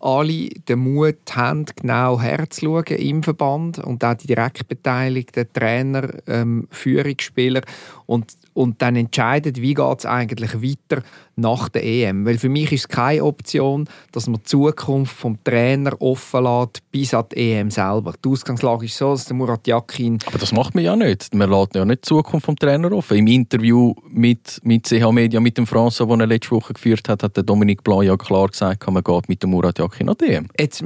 alle 0.05 0.51
den 0.51 0.81
Mut 0.81 1.35
haben, 1.35 1.65
genau 1.77 2.21
herzuschauen 2.21 2.99
im 2.99 3.23
Verband 3.23 3.79
und 3.79 4.05
auch 4.05 4.15
die 4.15 4.27
direkt 4.27 4.69
beteiligten 4.69 5.51
Trainer, 5.53 6.11
ähm, 6.27 6.69
Führungsspieler 6.71 7.63
und, 8.05 8.35
und 8.53 8.83
dann 8.83 8.97
entscheiden, 8.97 9.57
wie 9.57 9.73
geht 9.73 9.99
es 9.99 10.07
eigentlich 10.07 10.63
weiter 10.63 11.03
nach 11.37 11.69
der 11.69 11.85
EM. 11.85 12.27
Weil 12.27 12.39
für 12.39 12.49
mich 12.49 12.73
ist 12.73 12.81
es 12.81 12.89
keine 12.89 13.25
Option, 13.25 13.89
dass 14.13 14.27
man 14.27 14.41
die 14.41 14.45
Zukunft 14.45 15.17
vom 15.17 15.43
Trainer 15.43 16.01
offen 16.01 16.45
lässt 16.45 16.91
bis 16.91 17.15
an 17.15 17.25
die 17.33 17.53
EM 17.53 17.71
selber. 17.71 18.15
Die 18.25 18.29
Ausgangslage 18.29 18.87
ist 18.87 18.97
so, 18.97 19.13
dass 19.13 19.27
der 19.27 19.37
Murat 19.37 19.67
Yakin... 19.67 20.19
Aber 20.27 20.39
das 20.39 20.53
macht 20.53 20.75
man 20.75 20.85
ja 20.85 20.97
nicht. 20.97 21.35
Man 21.35 21.51
lässt 21.51 21.75
ja 21.75 21.85
nicht 21.85 22.05
die 22.05 22.09
Zukunft 22.09 22.47
vom 22.47 22.57
Trainer 22.57 22.93
offen. 22.93 23.19
Im 23.19 23.27
Interview 23.27 23.95
mit, 24.09 24.61
mit 24.63 24.87
CH 24.87 25.11
Media, 25.11 25.41
mit 25.41 25.59
dem 25.59 25.67
François, 25.67 26.07
das 26.07 26.21
er 26.21 26.27
letzte 26.27 26.51
Woche 26.53 26.73
geführt 26.73 27.09
hat, 27.09 27.23
hat 27.23 27.37
der 27.37 27.45
Dominik 27.45 27.83
Blanc 27.83 28.05
ja 28.05 28.17
klar 28.17 28.49
gesagt, 28.49 28.91
man 28.91 29.03
geht 29.03 29.29
mit 29.29 29.43
dem 29.43 29.51
Murat 29.51 29.79
Yakin 29.79 30.09
an 30.09 30.17
die 30.21 30.27
EM. 30.27 30.49
Jetzt, 30.59 30.85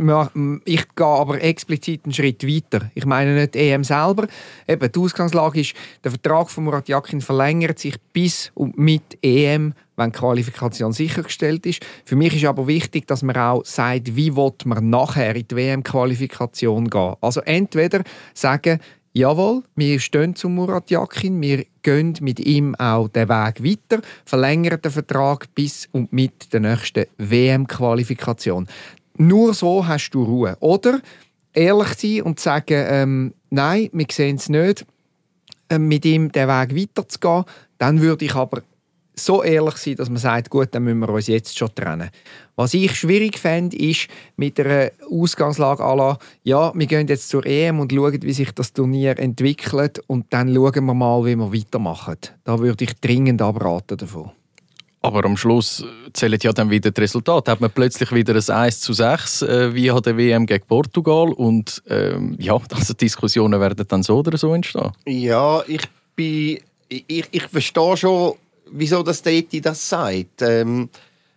ich 0.65 0.95
gehe 0.95 1.07
aber 1.07 1.43
explizit 1.43 2.05
einen 2.05 2.15
Schritt 2.15 2.47
weiter. 2.47 2.91
Ich 2.95 3.05
meine 3.05 3.35
nicht 3.35 3.55
die 3.55 3.59
EM 3.59 3.85
selber. 3.85 4.27
Eben, 4.67 4.93
die 4.93 4.99
Ausgangslage 4.99 5.61
ist, 5.61 5.75
der 6.05 6.11
Vertrag 6.11 6.51
von 6.51 6.65
Murat 6.65 6.89
Yakin 6.89 7.21
verlängert 7.21 7.79
sich 7.79 7.97
bis 8.13 8.51
und 8.55 8.79
mit 8.79 9.19
EM 9.23 9.75
wenn 9.99 10.13
die 10.13 10.19
Qualifikation 10.19 10.93
sichergestellt 10.93 11.67
ist. 11.67 11.85
Für 12.05 12.17
mich 12.17 12.35
ist 12.35 12.45
aber 12.45 12.67
wichtig, 12.67 13.07
dass 13.07 13.23
man 13.23 13.37
auch 13.37 13.65
sagt, 13.65 14.17
wie 14.17 14.31
man 14.31 14.89
nachher 14.91 15.37
in 15.37 15.47
die 15.47 15.57
WM-Qualifikation 15.57 16.89
gehen. 16.89 17.15
Also 17.21 17.41
entweder 17.41 18.03
sagen, 18.33 18.81
jawohl, 19.13 19.63
wir 19.75 20.01
stehen 20.01 20.35
zu 20.35 20.49
Murat 20.49 20.91
Yakin, 20.91 21.41
wir 21.43 21.65
gehen 21.83 22.15
mit 22.21 22.41
ihm 22.41 22.75
auch 22.77 23.09
den 23.09 23.29
Weg 23.29 23.65
weiter, 23.65 24.03
verlängern 24.25 24.81
den 24.81 24.93
Vertrag 24.93 25.53
bis 25.55 25.89
und 25.93 26.13
mit 26.13 26.53
der 26.53 26.61
nächsten 26.61 27.07
WM-Qualifikation. 27.19 28.69
Nur 29.17 29.53
so 29.53 29.87
hast 29.87 30.11
du 30.11 30.23
Ruhe. 30.23 30.57
Oder 30.61 31.01
ehrlich 31.53 31.95
sein 31.95 32.23
und 32.23 32.39
sagen, 32.39 32.87
ähm, 32.89 33.35
nein, 33.51 33.91
wir 33.93 34.07
sehen 34.11 34.37
es 34.37 34.49
nicht, 34.49 34.87
äh, 35.69 35.79
mit 35.79 36.05
ihm 36.05 36.31
den 36.31 36.49
Weg 36.49 36.77
weiterzugehen. 36.77 37.45
Dann 37.79 38.01
würde 38.01 38.25
ich 38.25 38.35
aber 38.35 38.63
so 39.19 39.43
ehrlich 39.43 39.77
sein, 39.77 39.97
dass 39.97 40.09
man 40.09 40.19
sagt, 40.19 40.51
gut, 40.51 40.69
dann 40.73 40.85
müssen 40.85 41.01
wir 41.01 41.09
uns 41.09 41.27
jetzt 41.27 41.57
schon 41.57 41.75
trennen. 41.75 42.11
Was 42.57 42.75
ich 42.75 42.95
schwierig 42.97 43.39
fände, 43.39 43.77
ist 43.77 44.09
mit 44.37 44.59
einer 44.59 44.91
Ausgangslage 45.11 45.83
à 45.83 46.19
ja, 46.43 46.73
wir 46.75 46.87
gehen 46.87 47.07
jetzt 47.07 47.29
zur 47.29 47.47
EM 47.47 47.81
und 47.81 47.93
schauen, 47.93 48.23
wie 48.23 48.33
sich 48.33 48.53
das 48.53 48.73
Turnier 48.73 49.19
entwickelt 49.19 50.01
und 50.07 50.27
dann 50.31 50.55
schauen 50.55 50.87
wir 50.87 50.95
mal, 50.95 51.25
wie 51.25 51.37
wir 51.37 51.53
weitermachen. 51.53 52.17
Da 52.45 52.59
würde 52.59 52.85
ich 52.85 52.99
dringend 53.01 53.43
abraten 53.43 53.97
davon. 53.97 54.31
Aber 55.01 55.25
am 55.25 55.37
Schluss 55.37 55.85
zählen 56.13 56.39
ja 56.43 56.53
dann 56.53 56.71
wieder 56.71 56.91
das 56.91 57.03
Resultat. 57.03 57.49
Hat 57.49 57.61
man 57.61 57.71
plötzlich 57.71 58.11
wieder 58.13 58.35
ein 58.35 58.65
1 58.65 58.81
zu 58.81 58.93
6 58.93 59.43
äh, 59.43 59.75
wie 59.75 59.91
an 59.91 60.03
der 60.03 60.17
WM 60.17 60.45
gegen 60.45 60.67
Portugal 60.67 61.33
und 61.33 61.83
ähm, 61.89 62.37
ja, 62.41 62.59
also 62.75 62.95
Diskussionen 62.95 63.61
werden 63.61 63.87
dann 63.87 64.03
so 64.03 64.19
oder 64.19 64.37
so 64.37 64.53
entstehen. 64.53 64.91
Ja, 65.07 65.63
ich 65.69 65.83
bin, 66.17 66.59
ich, 66.89 67.29
ich 67.31 67.43
verstehe 67.45 67.97
schon 67.97 68.35
wieso 68.71 69.03
das 69.03 69.23
Dati 69.23 69.61
das 69.61 69.89
sagt. 69.89 70.43
Ähm, 70.43 70.89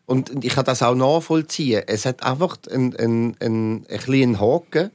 und 0.05 0.43
ich 0.43 0.53
kann 0.53 0.65
das 0.65 0.83
auch 0.83 0.95
nachvollziehen. 0.95 1.83
Es 1.87 2.05
hat 2.05 2.23
einfach 2.23 2.57
einen, 2.69 2.95
einen, 2.97 3.37
einen, 3.39 3.85
einen 3.87 3.99
kleinen 3.99 4.39
Haken. 4.39 4.91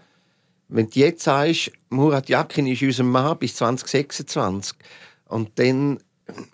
Wenn 0.69 0.91
du 0.91 1.01
jetzt 1.01 1.25
sagst, 1.25 1.73
Murat 1.91 2.29
Yakin 2.29 2.67
ist 2.67 2.83
unser 2.83 3.05
Mann 3.05 3.39
bis 3.39 3.55
2026 3.57 4.77
und 5.29 5.51
dann 5.57 5.99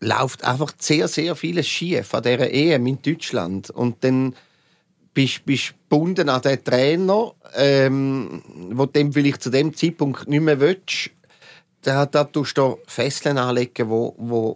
läuft 0.01 0.45
einfach 0.45 0.73
sehr, 0.79 1.09
sehr 1.09 1.35
vieles 1.35 1.67
schief 1.67 2.15
an 2.15 2.23
dieser 2.23 2.53
EM 2.53 2.87
in 2.87 3.01
Deutschland 3.03 3.71
und 3.71 4.05
dann 4.05 4.35
bist 5.15 5.43
du 5.47 5.55
gebunden 5.55 6.29
an 6.29 6.43
den 6.43 6.63
Trainer, 6.63 7.33
ähm, 7.55 8.43
wo 8.71 8.87
dem 8.87 9.13
vielleicht 9.13 9.43
zu 9.43 9.51
dem 9.51 9.75
Zeitpunkt 9.75 10.29
nicht 10.29 10.41
mehr 10.41 10.61
willst, 10.61 11.11
da, 11.83 12.07
da 12.07 12.25
tust 12.25 12.57
Fesseln 12.87 13.39
anlegen, 13.39 13.73
die 13.75 13.89
wo, 13.89 14.15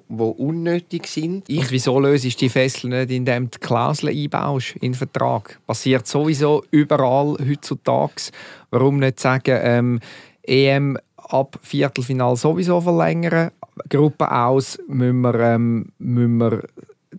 wo, 0.09 0.29
unnötig 0.29 1.09
sind. 1.09 1.49
Ich 1.49 1.59
Und 1.59 1.71
wieso 1.73 1.99
löst 1.99 2.41
die 2.41 2.49
Fesseln 2.49 2.93
nicht, 2.93 3.11
indem 3.11 3.51
du 3.51 3.59
Klauseln 3.59 4.17
einbaust 4.17 4.77
in 4.77 4.93
den 4.93 4.95
Vertrag? 4.95 5.59
Passiert 5.67 6.07
sowieso 6.07 6.65
überall 6.71 7.37
heutzutage. 7.45 8.31
Warum 8.71 9.01
nicht 9.01 9.19
sagen, 9.19 9.59
ähm, 9.61 10.01
EM 10.43 10.99
ab 11.17 11.59
Viertelfinal 11.63 12.37
sowieso 12.37 12.81
verlängern, 12.81 13.51
Gruppe 13.89 14.31
aus 14.31 14.79
müssen 14.87 15.21
wir, 15.23 15.35
ähm, 15.41 15.93
müssen 15.99 16.39
wir, 16.39 16.63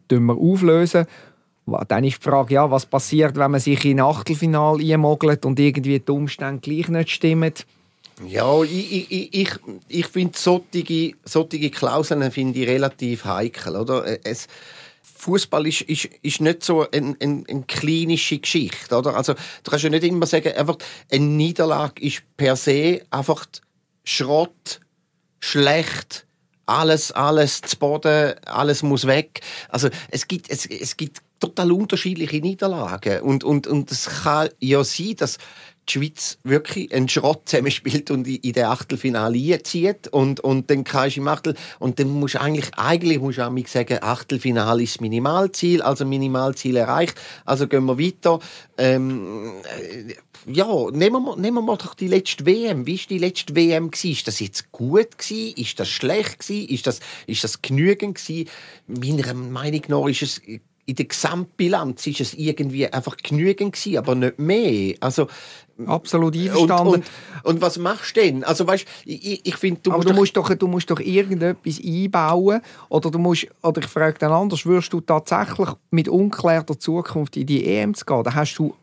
wir 0.09 0.35
auflösen. 0.35 1.05
Dann 1.89 2.05
ist 2.05 2.19
die 2.19 2.29
Frage, 2.29 2.53
ja, 2.53 2.71
was 2.71 2.85
passiert, 2.85 3.35
wenn 3.35 3.51
man 3.51 3.59
sich 3.59 3.83
in 3.83 3.99
Achtelfinal 3.99 4.79
einmogelt 4.79 5.45
und 5.45 5.59
irgendwie 5.59 5.99
die 5.99 6.11
Umstände 6.11 6.61
gleich 6.61 6.87
nicht 6.87 7.09
stimmen? 7.09 7.51
Ja, 8.25 8.63
ich, 8.63 9.11
ich, 9.11 9.33
ich, 9.33 9.49
ich 9.87 10.07
finde 10.07 10.37
solche, 10.37 11.13
solche 11.23 11.69
Klauseln 11.69 12.31
finde 12.31 12.59
ich 12.59 12.67
relativ 12.67 13.25
heikel. 13.25 13.75
Oder? 13.75 14.25
Es, 14.25 14.47
Fußball 15.01 15.67
ist, 15.67 15.81
ist, 15.81 16.09
ist 16.21 16.41
nicht 16.41 16.63
so 16.63 16.89
eine, 16.89 17.15
eine, 17.19 17.43
eine 17.47 17.63
klinische 17.63 18.39
Geschichte. 18.39 18.95
Oder? 18.95 19.15
Also, 19.15 19.33
du 19.33 19.69
kannst 19.69 19.83
ja 19.83 19.89
nicht 19.89 20.03
immer 20.03 20.25
sagen, 20.25 20.53
einfach 20.53 20.77
eine 21.11 21.25
Niederlage 21.25 22.01
ist 22.01 22.23
per 22.37 22.55
se 22.55 23.01
einfach 23.11 23.45
Schrott, 24.03 24.79
schlecht, 25.39 26.25
alles, 26.65 27.11
alles 27.11 27.61
zu 27.61 27.77
Boden, 27.77 28.35
alles 28.45 28.83
muss 28.83 29.07
weg. 29.07 29.41
Also 29.69 29.89
es 30.09 30.27
gibt, 30.27 30.49
es, 30.49 30.65
es 30.65 30.97
gibt 30.97 31.21
total 31.39 31.71
unterschiedliche 31.71 32.39
Niederlagen. 32.39 33.21
Und, 33.21 33.43
und, 33.43 33.67
und 33.67 33.91
es 33.91 34.05
kann 34.23 34.49
ja 34.59 34.83
sein, 34.83 35.15
dass 35.17 35.37
die 35.87 35.93
Schweiz 35.93 36.37
wirklich 36.43 36.93
einen 36.93 37.09
Schrott 37.09 37.49
zusammenspielt 37.49 38.11
und 38.11 38.27
in 38.27 38.53
den 38.53 38.65
Achtelfinale 38.65 39.63
zieht 39.63 40.07
und, 40.09 40.39
und 40.39 40.69
dann 40.69 40.83
kannst 40.83 41.17
du 41.17 41.21
im 41.21 41.27
Achtel 41.27 41.55
und 41.79 41.99
dann 41.99 42.09
musst 42.09 42.35
du 42.35 42.41
eigentlich, 42.41 42.73
eigentlich 42.75 43.19
musst 43.19 43.37
du 43.37 43.47
auch 43.47 43.67
sagen, 43.67 43.99
Achtelfinale 44.01 44.83
ist 44.83 45.01
Minimalziel, 45.01 45.81
also 45.81 46.05
Minimalziel 46.05 46.75
erreicht, 46.75 47.15
also 47.45 47.67
gehen 47.67 47.85
wir 47.85 47.99
weiter. 47.99 48.39
Ähm, 48.77 49.53
äh, 49.79 50.13
ja, 50.49 50.67
nehmen 50.91 51.23
wir, 51.23 51.35
nehmen 51.35 51.65
wir 51.65 51.75
doch 51.75 51.93
die 51.93 52.07
letzte 52.07 52.45
WM. 52.45 52.85
Wie 52.85 52.97
war 52.97 53.05
die 53.09 53.17
letzte 53.17 53.55
WM? 53.55 53.91
Gewesen? 53.91 54.11
Ist 54.11 54.27
das 54.27 54.39
jetzt 54.39 54.71
gut? 54.71 55.17
Gewesen? 55.17 55.53
Ist 55.57 55.79
das 55.79 55.89
schlecht? 55.89 56.39
Gewesen? 56.39 56.69
Ist, 56.69 56.87
das, 56.87 56.99
ist 57.25 57.43
das 57.43 57.61
genügend? 57.61 58.15
Gewesen? 58.15 58.49
Meiner 58.87 59.33
Meinung 59.33 59.81
nach 59.87 60.07
ist 60.07 60.21
es 60.21 60.41
in 60.87 60.95
der 60.95 61.05
Gesamtbilanz 61.05 62.07
ist 62.07 62.21
es 62.21 62.33
irgendwie 62.33 62.91
einfach 62.91 63.17
genügend 63.17 63.73
gewesen, 63.73 63.97
aber 63.97 64.15
nicht 64.15 64.39
mehr. 64.39 64.95
Also 65.01 65.27
absolut 65.85 66.33
einverstanden. 66.33 66.87
Und, 66.87 66.95
und, 66.95 67.05
und, 67.43 67.61
was 67.61 67.77
machst 67.77 68.15
du 68.15 68.21
denn? 68.21 68.45
Also 68.45 68.65
weißt, 68.65 68.85
ich, 69.05 69.45
ich 69.45 69.57
finde, 69.57 69.81
du, 69.83 69.91
musst, 69.91 70.09
du 70.09 70.13
musst 70.13 70.37
doch, 70.37 70.55
du 70.55 70.67
musst 70.67 70.89
doch 70.89 71.01
irgendetwas 71.01 71.81
einbauen 71.83 72.61
oder 72.87 73.11
du 73.11 73.19
musst, 73.19 73.47
oder 73.61 73.81
ich 73.81 73.87
frage 73.87 74.17
dann 74.17 74.31
anders, 74.31 74.65
würdest 74.65 74.93
du 74.93 75.01
tatsächlich 75.01 75.69
mit 75.91 76.07
unklärter 76.07 76.79
Zukunft 76.79 77.35
in 77.35 77.47
die 77.47 77.65
EM 77.65 77.93
zu 77.93 78.05
gehen? 78.05 78.23
Da 78.23 78.33
hast 78.33 78.55
du 78.55 78.73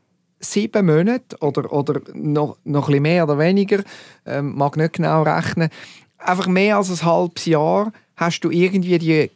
sieben 0.40 0.84
Monate 0.84 1.38
oder, 1.40 1.72
oder 1.72 2.02
noch, 2.12 2.58
noch 2.64 2.88
ein 2.88 2.92
bisschen 2.92 3.02
mehr 3.02 3.24
oder 3.24 3.38
weniger, 3.38 3.82
ähm, 4.26 4.54
mag 4.54 4.76
nicht 4.76 4.92
genau 4.92 5.22
rechnen, 5.22 5.70
einfach 6.18 6.48
mehr 6.48 6.76
als 6.76 6.90
ein 6.90 7.06
halbes 7.06 7.46
Jahr 7.46 7.92
hast 8.16 8.40
du 8.40 8.50
irgendwie 8.50 8.98
die 8.98 9.30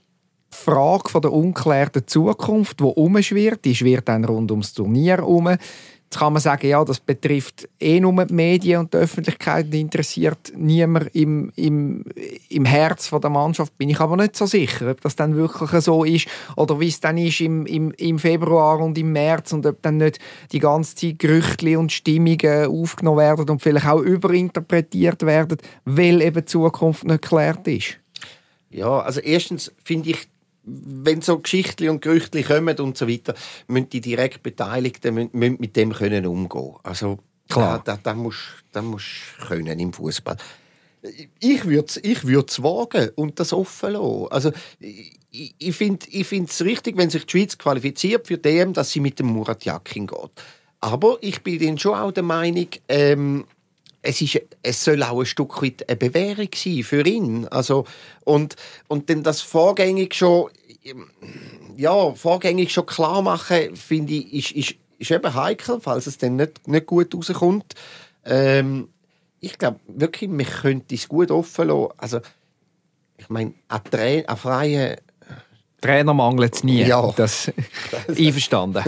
Frage 0.51 1.09
von 1.09 1.23
der 1.23 1.33
unklärten 1.33 2.07
Zukunft, 2.07 2.81
die 2.81 2.85
umschwirrt, 2.85 3.65
die 3.65 3.75
schwirrt 3.75 4.09
dann 4.09 4.25
rund 4.25 4.51
ums 4.51 4.73
Turnier 4.73 5.17
herum. 5.17 5.49
Jetzt 6.11 6.21
kann 6.21 6.33
man 6.33 6.41
sagen, 6.41 6.67
ja, 6.67 6.83
das 6.87 7.01
betrifft 7.01 7.69
eh 7.79 8.01
nur 8.01 8.25
die 8.25 8.33
Medien 8.33 8.81
und 8.81 8.95
die 8.95 8.97
Öffentlichkeit, 8.97 9.71
die 9.71 9.83
interessiert 9.83 10.55
niemand 10.57 11.15
im, 11.15 11.53
im, 11.55 12.03
im 12.49 12.65
Herz 12.65 13.09
von 13.09 13.21
der 13.21 13.29
Mannschaft. 13.29 13.77
Bin 13.77 13.91
ich 13.91 14.01
aber 14.01 14.17
nicht 14.17 14.35
so 14.35 14.47
sicher, 14.47 14.91
ob 14.91 15.03
das 15.03 15.17
dann 15.17 15.37
wirklich 15.37 15.71
so 15.83 16.05
ist 16.05 16.27
oder 16.57 16.81
wie 16.81 16.89
es 16.89 17.01
dann 17.01 17.19
ist 17.19 17.43
im, 17.43 17.67
im, 17.67 17.91
im 17.91 18.19
Februar 18.19 18.81
und 18.81 18.97
im 18.97 19.13
März 19.13 19.53
und 19.53 19.67
ob 19.67 19.83
dann 19.83 19.99
nicht 19.99 20.19
die 20.51 20.61
ganze 20.61 20.95
Zeit 20.95 21.19
Gerüchte 21.19 21.79
und 21.79 21.93
Stimmungen 21.93 22.69
aufgenommen 22.69 23.19
werden 23.19 23.51
und 23.51 23.61
vielleicht 23.61 23.87
auch 23.87 24.01
überinterpretiert 24.01 25.27
werden, 25.27 25.59
weil 25.85 26.23
eben 26.23 26.41
die 26.41 26.45
Zukunft 26.47 27.05
nicht 27.05 27.21
geklärt 27.21 27.69
ist. 27.69 27.99
Ja, 28.71 29.01
also 29.01 29.21
erstens 29.21 29.75
finde 29.85 30.09
ich 30.09 30.27
wenn 30.69 31.23
so 31.23 31.39
Geschichten 31.39 31.89
und 31.89 32.03
Gerüchte 32.03 32.43
kommen 32.43 32.79
und 32.79 32.97
so 32.97 33.09
weiter, 33.09 33.35
müssen 33.67 33.89
die 33.91 34.01
direkt 34.01 34.43
Beteiligten 34.43 35.15
müssen, 35.15 35.31
müssen 35.33 35.57
mit 35.59 35.77
dem 35.77 35.93
können 35.93 36.27
umgehen. 36.27 36.75
Also 36.83 37.19
klar, 37.49 37.83
da, 37.85 37.99
da, 38.03 38.15
musst 38.15 38.41
da 38.73 38.83
musst 38.83 39.07
können 39.47 39.79
im 39.79 39.93
Fußball. 39.93 40.37
Ich 41.41 41.65
würde 41.65 41.87
es 41.87 41.97
ich 41.97 42.25
wagen 42.25 43.11
und 43.15 43.39
das 43.39 43.53
offen 43.53 43.93
lassen. 43.93 44.27
Also, 44.31 44.53
ich, 44.81 45.17
ich 45.59 45.77
finde 45.77 46.07
es 46.11 46.65
richtig, 46.65 46.97
wenn 46.97 47.11
sich 47.11 47.25
die 47.25 47.39
Schweiz 47.39 47.57
qualifiziert 47.57 48.27
für 48.27 48.39
dem, 48.39 48.73
dass 48.73 48.91
sie 48.91 49.01
mit 49.01 49.19
dem 49.19 49.27
Murat 49.29 49.65
Yakin 49.65 50.07
geht. 50.07 50.31
Aber 50.81 51.19
ich 51.21 51.43
bin 51.43 51.65
dann 51.65 51.79
schon 51.79 51.95
auch 51.95 52.13
der 52.13 52.23
Meinung, 52.23 52.69
ähm, 52.89 53.45
es, 54.03 54.21
ist, 54.21 54.41
es 54.63 54.85
soll 54.85 55.03
auch 55.03 55.21
ein 55.21 55.27
Stück 55.27 55.63
weit 55.63 55.89
eine 55.89 55.97
Bewährung 55.97 56.49
sein 56.55 56.83
für 56.83 57.07
ihn. 57.07 57.47
Also, 57.49 57.85
und, 58.25 58.57
und 58.87 59.11
dann 59.11 59.23
das 59.23 59.41
vorgängig 59.41 60.15
schon, 60.15 60.51
ja, 61.77 62.15
vorgängig 62.15 62.73
schon 62.73 62.87
klar 62.87 63.23
machen, 63.23 63.77
finde 63.77 64.15
ich, 64.15 64.35
ist, 64.35 64.71
ist, 64.71 64.75
ist 64.99 65.11
eben 65.11 65.35
heikel, 65.35 65.81
falls 65.81 66.07
es 66.07 66.19
dann 66.19 66.37
nicht, 66.37 66.67
nicht 66.69 66.87
gut 66.87 67.15
rauskommt. 67.15 67.75
Ähm, 68.25 68.89
ich 69.41 69.59
glaube 69.59 69.81
wirklich, 69.87 70.31
wir 70.31 70.45
könnten 70.45 70.95
es 70.95 71.09
gut 71.09 71.31
offen 71.31 71.69
lassen. 71.69 71.93
Also, 71.97 72.21
ich 73.17 73.29
meine, 73.29 73.55
an, 73.69 73.83
an 74.27 74.37
freien 74.37 74.97
Trainer 75.81 76.13
mangelt 76.13 76.57
es 76.57 76.65
nie. 76.65 76.83
Ja. 76.85 77.13
Das, 77.17 77.53
einverstanden. 78.09 78.83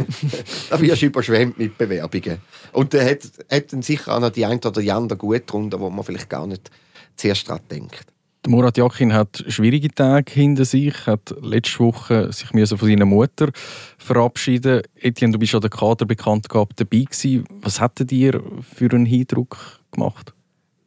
da 0.70 0.80
wirst 0.80 1.02
du 1.02 1.06
überschwemmt 1.06 1.58
mit 1.58 1.78
Bewerbungen. 1.78 2.38
Und 2.72 2.94
da 2.94 3.04
hat, 3.04 3.20
hat 3.50 3.72
dann 3.72 3.82
sicher 3.82 4.16
auch 4.16 4.20
noch 4.20 4.30
die 4.30 4.44
ein 4.44 4.58
oder 4.58 4.80
die 4.80 4.90
andere 4.90 5.18
gut 5.18 5.42
drunter, 5.46 5.78
wo 5.80 5.88
man 5.90 6.04
vielleicht 6.04 6.28
gar 6.28 6.46
nicht 6.46 6.70
zuerst 7.16 7.48
daran 7.48 7.62
denkt. 7.70 8.06
Murat 8.48 8.78
Yakin 8.78 9.12
hat 9.12 9.44
schwierige 9.48 9.90
Tage 9.90 10.32
hinter 10.32 10.64
sich, 10.64 11.06
hat 11.06 11.34
letzte 11.42 11.80
Woche 11.80 12.32
sich 12.32 12.48
von 12.48 12.88
seiner 12.88 13.04
Mutter 13.04 13.50
verabschieden. 13.98 14.80
Etienne, 14.94 15.32
du 15.32 15.38
bist 15.38 15.54
an 15.54 15.60
der 15.60 15.68
Kader 15.68 16.06
bekannt 16.06 16.48
gehabt 16.48 16.80
dabei 16.80 17.04
gewesen. 17.04 17.44
Was 17.60 17.80
hat 17.80 18.00
er 18.00 18.06
dir 18.06 18.42
für 18.62 18.90
einen 18.92 19.06
Eindruck 19.06 19.80
gemacht? 19.92 20.32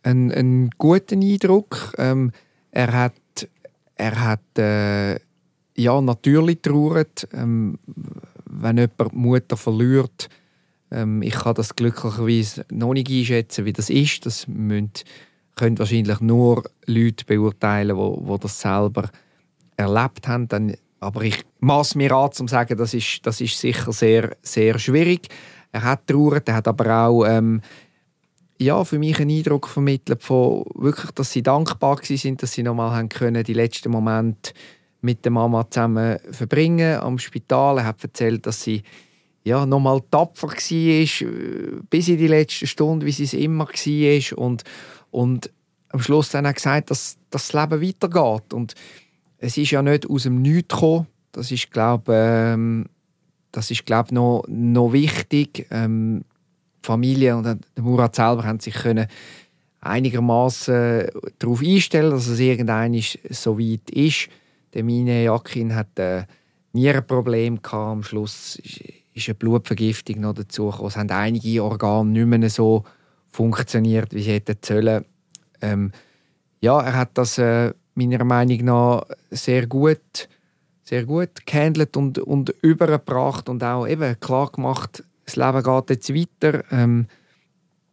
Ein, 0.02 0.32
einen 0.32 0.72
guten 0.80 1.22
Eindruck. 1.22 1.94
Ähm, 2.00 2.32
er 2.72 2.92
hat, 2.92 3.14
er 3.96 4.20
hat 4.20 4.58
äh, 4.58 5.20
ja, 5.76 6.00
natürlich 6.02 6.62
trauert, 6.62 7.28
ähm, 7.34 7.80
wenn 8.46 8.78
jemand 8.78 9.12
die 9.12 9.18
Mutter 9.18 9.58
verliert. 9.58 10.30
Ähm, 10.92 11.22
ich 11.22 11.34
kann 11.34 11.56
das 11.56 11.76
glücklicherweise 11.76 12.66
noch 12.72 12.94
nicht 12.94 13.10
einschätzen, 13.10 13.66
wie 13.66 13.74
das 13.74 13.90
ist. 13.90 14.26
Das 14.26 14.48
müssen, 14.48 14.92
können 15.56 15.80
wahrscheinlich 15.80 16.20
nur 16.20 16.64
Leute 16.86 17.26
beurteilen, 17.26 17.98
die, 17.98 18.32
die 18.32 18.40
das 18.40 18.62
selber 18.62 19.10
erlebt 19.78 20.28
haben. 20.28 20.48
Dann, 20.48 20.76
aber 21.00 21.24
ich 21.24 21.44
maß 21.60 21.96
mir 21.96 22.12
an, 22.12 22.32
zu 22.32 22.48
sagen, 22.48 22.78
das 22.78 22.94
ist, 22.94 23.26
das 23.26 23.42
ist 23.42 23.60
sicher 23.60 23.92
sehr, 23.92 24.36
sehr 24.42 24.78
schwierig. 24.80 25.28
Er 25.72 25.84
hat 25.84 26.08
trauert, 26.08 26.48
er 26.48 26.56
hat 26.56 26.68
aber 26.68 27.08
auch 27.08 27.26
ähm, 27.26 27.62
ja, 28.60 28.84
für 28.84 29.00
mich 29.00 29.20
einen 29.20 29.32
Eindruck 29.32 29.68
vermittelt 29.68 30.22
von 30.24 30.64
wirklich, 30.76 31.12
dass 31.12 31.32
sie 31.32 31.44
dankbar 31.44 31.98
sind, 32.04 32.44
dass 32.44 32.54
sie 32.54 32.64
nochmal 32.64 33.08
können, 33.10 33.44
die 33.44 33.54
letzten 33.54 33.92
Momente 33.92 34.54
mit 35.04 35.26
der 35.26 35.32
Mama 35.32 35.70
zusammen 35.70 36.18
verbringen 36.32 37.00
am 37.00 37.20
Spital. 37.20 37.78
Er 37.80 37.86
hat 37.86 38.04
erzählt, 38.04 38.46
dass 38.46 38.64
sie 38.64 38.82
ja, 39.44 39.66
nochmal 39.66 40.02
tapfer 40.10 40.48
war, 40.48 40.56
äh, 40.58 41.82
bis 41.90 42.08
in 42.08 42.18
die 42.18 42.28
letzte 42.28 42.66
Stunde, 42.66 43.06
wie 43.06 43.12
sie 43.12 43.26
es 43.26 43.34
immer 43.34 43.68
war. 43.68 44.38
Und, 44.38 44.64
und 45.12 45.52
am 45.90 46.00
Schluss 46.00 46.30
dann 46.30 46.46
er 46.46 46.54
gesagt, 46.54 46.90
dass, 46.90 47.18
dass 47.30 47.50
das 47.50 47.54
Leben 47.54 47.82
weitergeht. 47.82 48.54
Und 48.54 48.74
es 49.38 49.58
ist 49.58 49.72
ja 49.72 49.82
nicht 49.82 50.10
aus 50.10 50.24
dem 50.24 50.42
Nichts 50.42 50.70
gekommen. 50.74 51.08
Das 51.34 51.52
ist, 51.52 51.72
glaube 51.72 52.14
ähm, 52.16 52.86
das 53.52 53.70
ist, 53.70 53.86
glaub, 53.86 54.12
noch, 54.12 54.46
noch 54.48 54.94
wichtig. 54.94 55.68
Ähm, 55.70 56.24
die 56.82 56.88
Familie 56.88 57.36
und 57.36 57.44
der 57.44 57.58
Murat 57.82 58.16
selber 58.16 58.46
haben 58.46 58.60
sich 58.60 58.74
können 58.74 59.08
einigermaßen 59.82 61.08
darauf 61.40 61.62
einstellen, 61.62 62.12
dass 62.12 62.28
es 62.28 62.40
irgendwann 62.40 62.98
so 63.30 63.60
weit 63.60 63.90
ist. 63.90 64.30
Der 64.74 64.84
Mine 64.84 65.24
Jakin 65.24 65.76
hat 65.76 66.00
äh, 66.00 66.24
Nierenproblem 66.74 67.62
gehabt. 67.62 67.74
Am 67.74 68.04
Schluss 68.04 68.56
ist 69.14 69.28
eine 69.28 69.36
Blutvergiftung 69.36 70.22
noch 70.22 70.34
dazu 70.34 70.70
gekommen. 70.70 70.88
Es 70.88 70.98
haben 70.98 71.12
einige 71.12 71.64
Organe 71.64 72.10
nicht 72.10 72.26
mehr 72.26 72.50
so 72.50 72.84
funktioniert, 73.30 74.14
wie 74.14 74.24
sie 74.24 74.32
hätten 74.32 74.58
sollen. 74.64 75.06
Ähm, 75.62 75.92
ja, 76.62 76.80
er 76.82 76.94
hat 76.96 77.12
das 77.18 77.38
äh, 77.38 77.74
meiner 77.96 78.24
Meinung 78.24 78.66
nach 78.66 79.06
sehr 79.30 79.68
gut, 79.68 80.30
sehr 80.84 81.06
gut 81.06 81.46
gehandelt 81.46 81.96
und, 81.96 82.20
und 82.20 82.50
übergebracht 82.62 83.50
und 83.50 83.64
auch 83.64 83.88
eben 83.88 84.20
klar 84.20 84.52
gemacht, 84.52 85.04
das 85.26 85.36
Leben 85.36 85.64
geht 85.64 85.90
jetzt 85.90 86.14
weiter. 86.14 86.64
Ähm, 86.72 87.08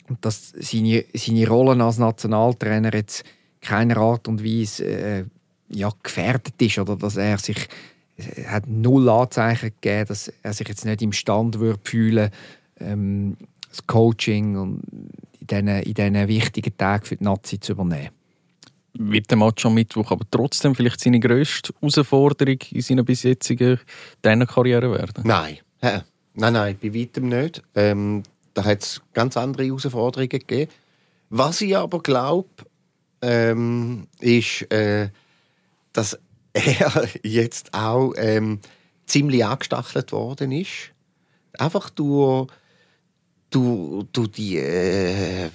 und 0.09 0.25
dass 0.25 0.53
seine, 0.59 1.05
seine 1.14 1.49
Rolle 1.49 1.85
als 1.85 1.99
Nationaltrainer 1.99 2.93
jetzt 2.93 3.25
keiner 3.61 3.99
Art 3.99 4.27
und 4.27 4.45
Weise 4.45 4.85
äh, 4.85 5.25
ja, 5.71 5.91
gefährdet 6.03 6.61
ist 6.61 6.79
oder 6.79 6.97
dass 6.97 7.17
er 7.17 7.39
sich 7.39 7.69
es 8.17 8.47
hat 8.47 8.67
null 8.67 9.09
Anzeichen 9.09 9.73
gegeben, 9.81 10.09
dass 10.09 10.33
er 10.43 10.53
sich 10.53 10.69
jetzt 10.69 10.85
nicht 10.85 11.01
imstand 11.01 11.59
würde 11.59 11.81
fühlen 11.83 12.31
ähm, 12.79 13.37
das 13.69 13.87
Coaching 13.87 14.57
und 14.57 14.83
in 15.41 15.47
diesen, 15.47 15.69
in 15.69 15.95
diesen 15.95 16.29
wichtigen 16.29 16.77
Tagen 16.77 17.05
für 17.05 17.17
die 17.17 17.25
Nazi 17.25 17.59
zu 17.61 17.73
übernehmen. 17.73 18.11
Wird 18.95 19.31
der 19.31 19.39
Match 19.39 19.65
am 19.65 19.75
Mittwoch 19.75 20.11
aber 20.11 20.27
trotzdem 20.31 20.75
vielleicht 20.75 21.01
seine 21.01 21.21
grösste 21.21 21.73
Herausforderung 21.81 22.59
in 22.73 22.83
seiner 22.83 23.05
bisherigen 23.05 23.79
Trainerkarriere 24.21 24.91
werden? 24.91 25.25
Nein. 25.25 25.59
Ja. 25.81 26.05
Nein, 26.35 26.53
nein, 26.53 26.79
bei 26.81 26.95
weitem 26.95 27.29
nicht. 27.29 27.63
Ähm, 27.75 28.23
da 28.55 28.65
hat 28.65 28.83
es 28.83 29.01
ganz 29.13 29.37
andere 29.37 29.65
Herausforderungen 29.65 30.29
gegeben. 30.29 30.71
Was 31.29 31.61
ich 31.61 31.77
aber 31.77 32.01
glaube, 32.01 32.49
ähm, 33.23 34.09
ist, 34.19 34.71
äh, 34.73 35.11
dass 35.92 36.18
er 36.53 37.09
jetzt 37.22 37.74
auch 37.74 38.12
ähm, 38.16 38.61
ziemlich 39.07 39.44
angestachelt 39.44 40.12
worden 40.12 40.53
ist. 40.53 40.92
Einfach 41.59 41.90
durch, 41.90 42.48
durch, 43.50 44.07
durch 44.12 44.29
die, 44.33 44.57
äh, 44.57 45.50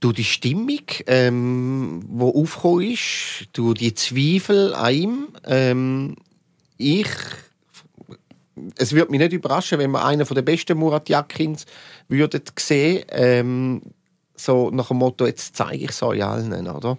durch 0.00 0.14
die 0.14 0.24
Stimmung, 0.24 0.82
ähm, 1.06 2.06
die 2.06 2.22
aufgekommen 2.22 2.92
ist, 2.92 3.48
durch 3.52 3.78
die 3.78 3.94
Zweifel 3.94 4.74
an 4.74 4.94
ihm. 4.94 5.28
Ähm, 5.44 6.16
ich 6.76 7.08
es 8.76 8.92
würde 8.92 9.10
mich 9.10 9.20
nicht 9.20 9.32
überraschen, 9.32 9.78
wenn 9.78 9.90
wir 9.90 10.04
einen 10.04 10.26
der 10.26 10.42
besten 10.42 10.78
Murat 10.78 11.08
Yakins 11.08 11.66
würden 12.08 12.42
sehen, 12.58 13.04
ähm, 13.10 13.82
so 14.36 14.70
nach 14.70 14.88
dem 14.88 14.98
Motto, 14.98 15.26
jetzt 15.26 15.56
zeige 15.56 15.84
ich 15.84 15.90
es 15.90 16.02
euch 16.02 16.24
allen, 16.24 16.68
oder? 16.68 16.98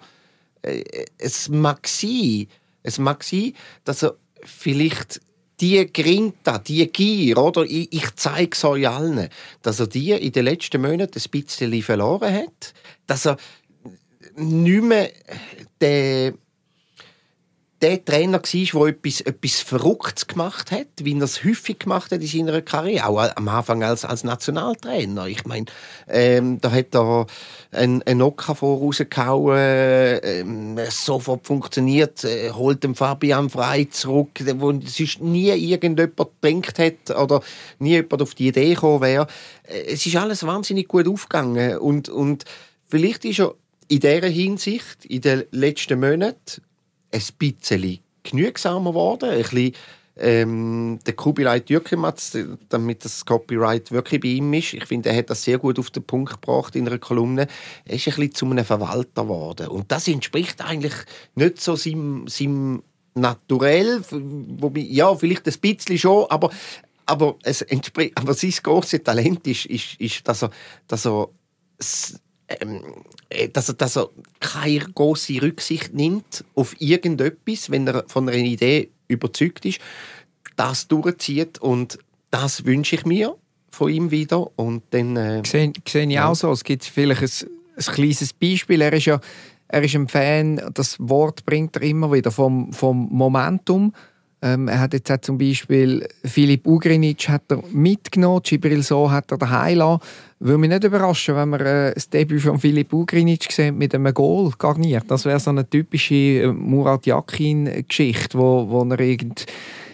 Äh, 0.61 0.83
es 1.17 1.49
mag 1.49 1.87
sein, 1.87 2.47
es 2.83 2.99
mag 2.99 3.23
sein, 3.23 3.53
dass 3.83 4.03
er 4.03 4.15
vielleicht 4.43 5.21
die 5.59 5.85
Grinta, 5.91 6.57
die 6.57 6.87
Gier, 6.91 7.37
oder? 7.37 7.63
Ich, 7.63 7.93
ich 7.93 8.15
zeige 8.15 8.51
es 8.53 8.63
euch 8.63 8.87
allen, 8.87 9.29
dass 9.61 9.79
er 9.79 9.87
die 9.87 10.11
in 10.11 10.31
den 10.31 10.45
letzten 10.45 10.81
Monaten 10.81 11.19
ein 11.19 11.31
bisschen 11.31 11.81
verloren 11.83 12.33
hat, 12.33 12.73
dass 13.05 13.25
er 13.25 13.37
nicht 14.35 14.83
mehr 14.83 15.11
den 15.79 16.37
der 17.81 18.03
Trainer 18.05 18.41
war, 18.41 18.85
der 18.85 18.95
etwas, 18.95 19.21
etwas 19.21 19.59
Verrücktes 19.59 20.27
gemacht 20.27 20.71
hat, 20.71 20.87
wie 21.01 21.17
er 21.17 21.23
es 21.23 21.43
häufig 21.43 21.79
gemacht 21.79 22.11
hat 22.11 22.21
in 22.21 22.27
seiner 22.27 22.61
Karriere, 22.61 23.07
auch 23.07 23.35
am 23.35 23.47
Anfang 23.47 23.83
als, 23.83 24.05
als 24.05 24.23
Nationaltrainer. 24.23 25.27
Ich 25.27 25.45
meine, 25.45 25.65
ähm, 26.07 26.61
da 26.61 26.71
hat 26.71 26.93
er 26.93 27.25
einen, 27.71 28.03
einen 28.03 28.21
Okafor 28.21 28.79
rausgehauen, 28.79 30.19
ähm, 30.23 30.79
sofort 30.89 31.47
funktioniert, 31.47 32.23
äh, 32.23 32.51
holt 32.51 32.83
den 32.83 32.93
Fabian 32.93 33.49
Frei 33.49 33.85
zurück, 33.85 34.43
wo 34.57 34.71
sonst 34.85 35.21
nie 35.21 35.49
irgendjemand 35.49 36.19
gedacht 36.41 36.77
hat 36.77 37.17
oder 37.17 37.41
nie 37.79 37.91
jemand 37.91 38.21
auf 38.21 38.35
die 38.35 38.49
Idee 38.49 38.75
gekommen 38.75 39.01
wäre. 39.01 39.27
Äh, 39.63 39.93
es 39.93 40.05
ist 40.05 40.15
alles 40.15 40.45
wahnsinnig 40.45 40.87
gut 40.87 41.07
aufgegangen 41.07 41.79
und, 41.79 42.09
und 42.09 42.45
vielleicht 42.87 43.25
ist 43.25 43.39
er 43.39 43.55
in 43.87 43.99
dieser 43.99 44.27
Hinsicht 44.27 45.03
in 45.05 45.21
den 45.21 45.43
letzten 45.51 45.99
Monaten 45.99 46.61
ein 47.11 47.21
bisschen 47.37 47.99
genügsamer 48.23 48.91
geworden. 48.91 49.29
Ein 49.29 49.41
bisschen, 49.41 49.73
ähm, 50.17 50.99
der 51.05 51.13
Kubilay 51.13 51.61
Türkematz, 51.61 52.37
damit 52.69 53.05
das 53.05 53.25
Copyright 53.25 53.91
wirklich 53.91 54.21
bei 54.21 54.27
ihm 54.29 54.53
ist. 54.53 54.73
Ich 54.73 54.85
finde, 54.85 55.09
er 55.09 55.17
hat 55.17 55.29
das 55.29 55.43
sehr 55.43 55.57
gut 55.57 55.79
auf 55.79 55.89
den 55.89 56.03
Punkt 56.03 56.33
gebracht 56.33 56.75
in 56.75 56.87
einer 56.87 56.99
Kolumne. 56.99 57.47
Er 57.85 57.95
ist 57.95 58.07
ein 58.07 58.15
bisschen 58.15 58.35
zu 58.35 58.45
einem 58.45 58.65
Verwalter 58.65 59.23
geworden. 59.23 59.67
Und 59.69 59.91
das 59.91 60.07
entspricht 60.07 60.61
eigentlich 60.61 60.93
nicht 61.35 61.61
so 61.61 61.75
seinem, 61.75 62.27
seinem 62.27 62.83
Naturell. 63.13 64.01
Wobei, 64.09 64.81
ja, 64.81 65.13
vielleicht 65.15 65.47
ein 65.47 65.59
bisschen 65.59 65.97
schon, 65.97 66.25
aber, 66.29 66.49
aber, 67.05 67.35
es 67.43 67.61
entspricht, 67.61 68.17
aber 68.17 68.33
sein 68.33 68.53
großes 68.63 69.03
Talent 69.03 69.45
ist, 69.47 69.65
ist, 69.65 69.99
ist 69.99 70.27
dass 70.27 70.43
er, 70.43 70.51
dass 70.87 71.05
er 71.05 71.29
dass 73.53 73.69
er, 73.69 73.75
dass 73.75 73.97
er 73.97 74.09
keine 74.39 74.79
große 74.79 75.41
Rücksicht 75.41 75.93
nimmt 75.93 76.43
auf 76.55 76.75
irgendetwas, 76.79 77.69
wenn 77.69 77.87
er 77.87 78.03
von 78.07 78.27
einer 78.29 78.37
Idee 78.37 78.89
überzeugt 79.07 79.65
ist, 79.65 79.79
das 80.55 80.87
durchzieht 80.87 81.59
und 81.59 81.97
das 82.29 82.65
wünsche 82.65 82.95
ich 82.95 83.05
mir 83.05 83.35
von 83.71 83.89
ihm 83.89 84.11
wieder 84.11 84.57
und 84.57 84.83
dann... 84.91 85.15
Äh, 85.15 85.43
sehe, 85.45 85.71
sehe 85.87 86.07
ich 86.07 86.19
auch 86.19 86.35
so. 86.35 86.51
Es 86.51 86.63
gibt 86.63 86.83
vielleicht 86.83 87.21
ein, 87.21 87.49
ein 87.77 87.93
kleines 87.93 88.33
Beispiel. 88.33 88.81
Er 88.81 88.93
ist 88.93 89.05
ja 89.05 89.19
er 89.71 89.83
ist 89.83 89.95
ein 89.95 90.09
Fan, 90.09 90.61
das 90.73 90.97
Wort 90.99 91.45
bringt 91.45 91.77
er 91.77 91.83
immer 91.83 92.11
wieder 92.11 92.29
vom, 92.29 92.73
vom 92.73 93.07
Momentum. 93.09 93.93
Ähm, 94.43 94.67
er 94.67 94.79
hat 94.79 94.93
jetzt 94.93 95.25
zum 95.25 95.37
Beispiel 95.37 96.07
Filip 96.25 96.65
Ugrinic 96.65 97.29
hat 97.29 97.43
er 97.49 97.63
mitgenommen, 97.71 98.41
Gibril 98.43 98.81
So 98.81 99.11
hat 99.11 99.31
er 99.31 99.37
daheim 99.37 99.77
lassen. 99.77 100.01
Würde 100.39 100.57
mich 100.57 100.69
nicht 100.71 100.83
überraschen, 100.83 101.35
wenn 101.35 101.49
wir 101.49 101.59
äh, 101.61 101.93
das 101.93 102.09
Debüt 102.09 102.41
von 102.41 102.57
Filip 102.57 102.91
Ugrinic 102.91 103.51
sehen 103.51 103.77
mit 103.77 103.93
einem 103.93 104.11
Goal 104.13 104.51
garniert. 104.57 105.05
Das 105.09 105.25
wäre 105.25 105.39
so 105.39 105.51
eine 105.51 105.69
typische 105.69 106.15
äh, 106.15 106.47
Murat 106.47 107.05
Yakin-Geschichte, 107.05 108.35
wo, 108.37 108.67
wo 108.67 108.83
er 108.83 108.99
irgend 108.99 109.45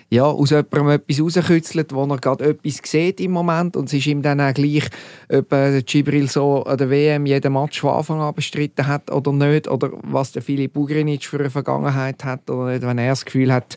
ja, 0.09 0.23
aus 0.23 0.51
jemandem 0.51 0.89
etwas 0.91 1.19
rauskützelt, 1.19 1.93
wo 1.93 2.05
er 2.05 2.17
gerade 2.17 2.45
etwas 2.45 2.79
sieht 2.85 3.19
im 3.19 3.31
Moment 3.31 3.75
und 3.75 3.87
es 3.87 3.93
ist 3.93 4.07
ihm 4.07 4.21
dann 4.21 4.39
auch 4.39 4.53
gleich, 4.53 4.87
ob 5.29 5.51
äh, 5.51 5.81
Gibril 5.81 6.29
so 6.29 6.63
an 6.63 6.77
der 6.77 6.89
WM 6.89 7.25
jeden 7.25 7.51
Match 7.51 7.81
von 7.81 7.95
Anfang 7.95 8.21
an 8.21 8.33
bestritten 8.33 8.87
hat 8.87 9.11
oder 9.11 9.33
nicht 9.33 9.67
oder 9.67 9.91
was 10.03 10.31
der 10.31 10.41
Filip 10.41 10.77
Ugrinic 10.77 11.25
für 11.25 11.39
eine 11.39 11.49
Vergangenheit 11.49 12.23
hat 12.23 12.49
oder 12.49 12.71
nicht, 12.71 12.83
wenn 12.83 12.97
er 12.97 13.09
das 13.09 13.25
Gefühl 13.25 13.51
hat, 13.51 13.75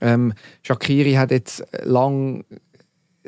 ähm, 0.00 0.32
Shakiri 0.62 1.14
hat 1.14 1.30
jetzt 1.30 1.64
lang 1.82 2.44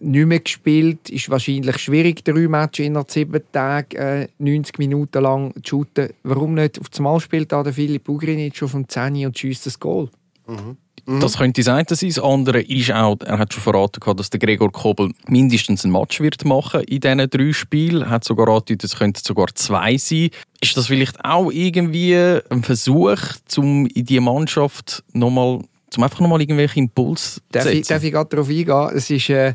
nicht 0.00 0.26
mehr 0.26 0.40
gespielt. 0.40 1.10
Ist 1.10 1.30
wahrscheinlich 1.30 1.78
schwierig, 1.78 2.24
drei 2.24 2.48
Matches 2.48 2.86
in 2.86 2.98
sieben 3.06 3.42
Tagen 3.52 3.96
äh, 3.96 4.28
90 4.38 4.78
Minuten 4.78 5.22
lang 5.22 5.52
zu 5.62 5.84
shooten. 5.84 6.10
Warum 6.22 6.54
nicht? 6.54 6.80
Auf 6.80 6.88
das 6.88 7.00
Mal 7.00 7.20
spielt 7.20 7.52
da 7.52 7.62
der 7.62 7.72
Philipp 7.72 8.08
Ugrinic 8.08 8.62
auf 8.62 8.72
dem 8.72 8.88
10 8.88 9.26
und 9.26 9.38
schießt 9.38 9.66
das 9.66 9.78
Goal. 9.78 10.08
Mhm. 10.46 10.76
Das 11.18 11.38
könnte 11.38 11.62
sein. 11.62 11.84
Das 11.88 12.18
andere 12.18 12.60
ist 12.60 12.92
auch, 12.92 13.16
er 13.24 13.38
hat 13.38 13.52
schon 13.52 13.62
verraten, 13.62 14.00
dass 14.16 14.30
der 14.30 14.38
Gregor 14.38 14.70
Kobel 14.70 15.10
mindestens 15.26 15.84
ein 15.84 15.90
Match 15.90 16.20
wird 16.20 16.44
machen 16.44 16.82
in 16.82 17.00
diesen 17.00 17.30
drei 17.30 17.52
Spielen. 17.52 18.02
Er 18.02 18.10
hat 18.10 18.24
sogar 18.24 18.48
angedeutet, 18.48 18.84
es 18.84 18.96
könnten 18.96 19.20
sogar 19.24 19.46
zwei 19.54 19.96
sein. 19.96 20.30
Ist 20.60 20.76
das 20.76 20.86
vielleicht 20.86 21.24
auch 21.24 21.50
irgendwie 21.50 22.16
ein 22.16 22.62
Versuch, 22.62 23.18
um 23.56 23.86
in 23.86 24.04
die 24.04 24.20
Mannschaft 24.20 25.02
nochmal 25.12 25.62
um 25.96 26.04
einfach 26.04 26.20
nochmal 26.20 26.40
irgendwelche 26.40 26.78
Impuls 26.78 27.40
darf 27.50 27.64
setzen. 27.64 27.78
Ich, 27.78 27.86
darf 27.86 28.02
ich 28.02 28.12
gerade 28.12 28.28
darauf 28.28 28.48
eingehen? 28.48 28.90
Es 28.94 29.10
ist, 29.10 29.30
äh, 29.30 29.54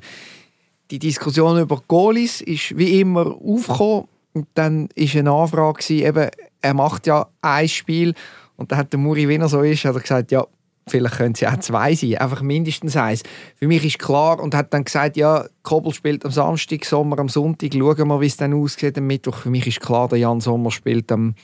die 0.92 1.00
Diskussion 1.00 1.60
über 1.60 1.82
Goalies 1.88 2.42
ist 2.42 2.78
wie 2.78 3.00
immer 3.00 3.36
aufgekommen. 3.44 4.06
Und 4.34 4.48
dann 4.54 4.90
war 4.96 5.20
eine 5.20 5.32
Anfrage, 5.32 5.80
gewesen, 5.80 6.06
eben, 6.06 6.30
er 6.62 6.74
macht 6.74 7.08
ja 7.08 7.28
ein 7.42 7.70
Spiel. 7.70 8.14
Und 8.58 8.72
dann 8.72 8.80
hat 8.80 8.92
der 8.92 9.00
Muri, 9.00 9.30
wie 9.30 9.36
er 9.36 9.48
so 9.48 9.62
ist, 9.62 9.86
hat 9.86 9.96
er 9.96 10.02
gesagt, 10.02 10.32
ja, 10.32 10.46
vielleicht 10.88 11.16
können 11.16 11.36
sie 11.36 11.48
auch 11.48 11.58
zwei 11.60 11.96
sein, 11.96 12.18
einfach 12.18 12.42
mindestens 12.42 12.96
eins. 12.96 13.24
Für 13.56 13.68
mich 13.68 13.84
ist 13.86 14.00
klar 14.00 14.40
und 14.40 14.54
hat 14.54 14.74
dann 14.74 14.84
gesagt, 14.84 15.18
ja, 15.18 15.46
Kobel 15.64 15.94
spielt 15.94 16.26
am 16.26 16.32
Samstag, 16.32 16.86
Sommer 16.86 17.18
am 17.20 17.30
Sonntag, 17.30 17.74
schauen 17.74 18.08
wir, 18.08 18.22
wie 18.22 18.28
es 18.28 18.38
dann 18.38 18.54
aussieht 18.54 18.98
am 18.98 19.08
Mittwoch. 19.08 19.38
Für 19.38 19.50
mich 19.50 19.66
ist 19.68 19.82
klar, 19.82 20.08
der 20.08 20.20
Jan 20.20 20.42
Sommer 20.42 20.72
spielt 20.72 21.12
am, 21.12 21.36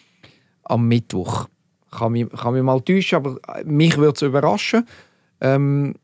am 0.63 0.87
Mittwoch 0.87 1.47
kann 1.91 2.13
mich, 2.13 2.29
kann 2.29 2.53
mich 2.53 2.63
mal 2.63 2.81
täuschen, 2.81 3.17
aber 3.17 3.37
mich 3.65 3.97
würde 3.97 4.15
es 4.15 4.21
überraschen. 4.21 4.87
Ähm, 5.41 5.95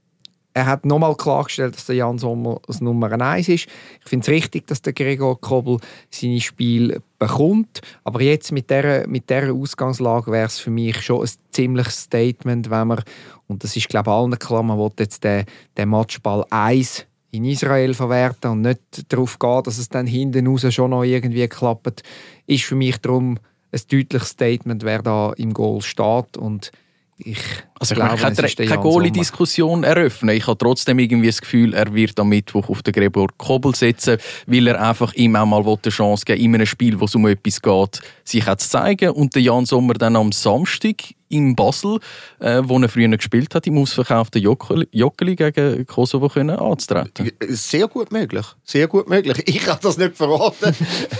er 0.57 0.65
hat 0.65 0.87
nochmal 0.87 1.15
klargestellt, 1.15 1.75
dass 1.75 1.85
der 1.85 1.97
Jan 1.97 2.17
Sommer 2.17 2.59
das 2.65 2.81
Nummer 2.81 3.11
1 3.11 3.47
ist. 3.47 3.67
Ich 4.03 4.09
finde 4.09 4.23
es 4.23 4.29
richtig, 4.29 4.65
dass 4.65 4.81
der 4.81 4.93
Gregor 4.93 5.39
Kobel 5.39 5.77
seine 6.09 6.41
Spiel 6.41 6.99
bekommt. 7.19 7.81
Aber 8.03 8.23
jetzt 8.23 8.51
mit 8.51 8.71
dieser, 8.71 9.07
mit 9.07 9.29
dieser 9.29 9.53
Ausgangslage 9.53 10.31
wäre 10.31 10.47
es 10.47 10.57
für 10.57 10.71
mich 10.71 10.99
schon 11.03 11.21
ein 11.21 11.29
ziemliches 11.51 12.01
Statement, 12.01 12.71
wenn 12.71 12.87
man, 12.87 13.03
und 13.45 13.63
das 13.63 13.77
ist 13.77 13.87
glaube 13.87 14.09
ich 14.09 14.15
allen 14.15 14.39
klar, 14.39 14.63
man 14.63 14.79
will 14.79 14.89
jetzt 14.97 15.23
den, 15.23 15.45
den 15.77 15.89
Matchball 15.89 16.43
1 16.49 17.05
in 17.29 17.45
Israel 17.45 17.93
verwerten 17.93 18.49
und 18.49 18.61
nicht 18.61 19.13
darauf 19.13 19.37
gehen, 19.37 19.61
dass 19.63 19.77
es 19.77 19.89
dann 19.89 20.07
hinten 20.07 20.47
raus 20.47 20.73
schon 20.73 20.89
noch 20.89 21.03
irgendwie 21.03 21.47
klappt, 21.47 22.01
ist 22.47 22.63
für 22.63 22.75
mich 22.75 22.97
darum 22.97 23.37
ein 23.71 23.81
deutliches 23.91 24.29
Statement, 24.29 24.83
wer 24.83 25.01
da 25.01 25.33
im 25.33 25.53
Goal 25.53 25.81
steht. 25.81 26.37
Und 26.37 26.71
ich 27.17 27.39
also 27.79 27.93
ich 27.93 27.99
glaube, 27.99 28.15
ich 28.15 28.21
kann 28.21 28.35
keine 28.35 28.81
Goalie-Diskussion 28.81 29.83
eröffnen. 29.83 30.35
Ich 30.35 30.47
habe 30.47 30.57
trotzdem 30.57 30.99
irgendwie 30.99 31.27
das 31.27 31.41
Gefühl, 31.41 31.73
er 31.73 31.93
wird 31.93 32.19
am 32.19 32.29
Mittwoch 32.29 32.69
auf 32.69 32.83
den 32.83 32.93
Gregor 32.93 33.27
Kobel 33.37 33.75
setzen, 33.75 34.17
weil 34.45 34.67
er 34.67 34.81
einfach 34.81 35.13
ihm 35.13 35.35
auch 35.35 35.45
mal 35.45 35.63
eine 35.65 35.91
Chance 35.91 36.25
geben 36.25 36.43
in 36.43 36.55
einem 36.55 36.65
Spiel, 36.65 36.99
wo 36.99 37.05
es 37.05 37.15
um 37.15 37.27
etwas 37.27 37.61
geht, 37.61 38.01
sich 38.23 38.47
auch 38.47 38.55
zu 38.57 38.69
zeigen. 38.69 39.11
Und 39.11 39.35
der 39.35 39.41
Jan 39.41 39.65
Sommer 39.65 39.95
dann 39.95 40.15
am 40.15 40.31
Samstag 40.31 40.95
in 41.29 41.55
Basel, 41.55 41.99
äh, 42.39 42.61
wo 42.63 42.79
er 42.79 42.89
früher 42.89 43.09
gespielt 43.15 43.53
hat, 43.55 43.67
im 43.67 43.77
ausverkauften 43.77 44.41
Joggeli 44.41 45.35
gegen 45.35 45.85
Kosovo 45.85 46.29
können 46.29 46.57
anzutreten. 46.57 47.31
Sehr 47.49 47.87
gut 47.87 48.11
möglich. 48.11 48.45
Sehr 48.63 48.87
gut 48.87 49.09
möglich. 49.09 49.43
Ich 49.45 49.59
kann 49.59 49.79
das 49.81 49.97
nicht 49.97 50.15
verraten. 50.15 50.75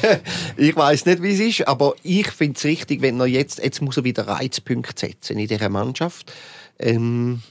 ich 0.57 0.75
weiß 0.75 1.05
nicht, 1.05 1.21
wie 1.21 1.33
es 1.33 1.39
ist, 1.39 1.67
aber 1.67 1.95
ich 2.03 2.29
finde 2.31 2.57
es 2.57 2.63
richtig, 2.65 3.01
wenn 3.01 3.19
er 3.19 3.27
jetzt, 3.27 3.63
jetzt 3.63 3.81
muss 3.81 3.97
er 3.97 4.03
wieder 4.03 4.27
Reizpunkte 4.27 5.07
setzen 5.07 5.37
in 5.37 5.47
dieser 5.47 5.69
Mannschaft. 5.69 6.31
Ähm, 6.79 7.41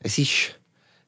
es 0.00 0.18
ist 0.18 0.58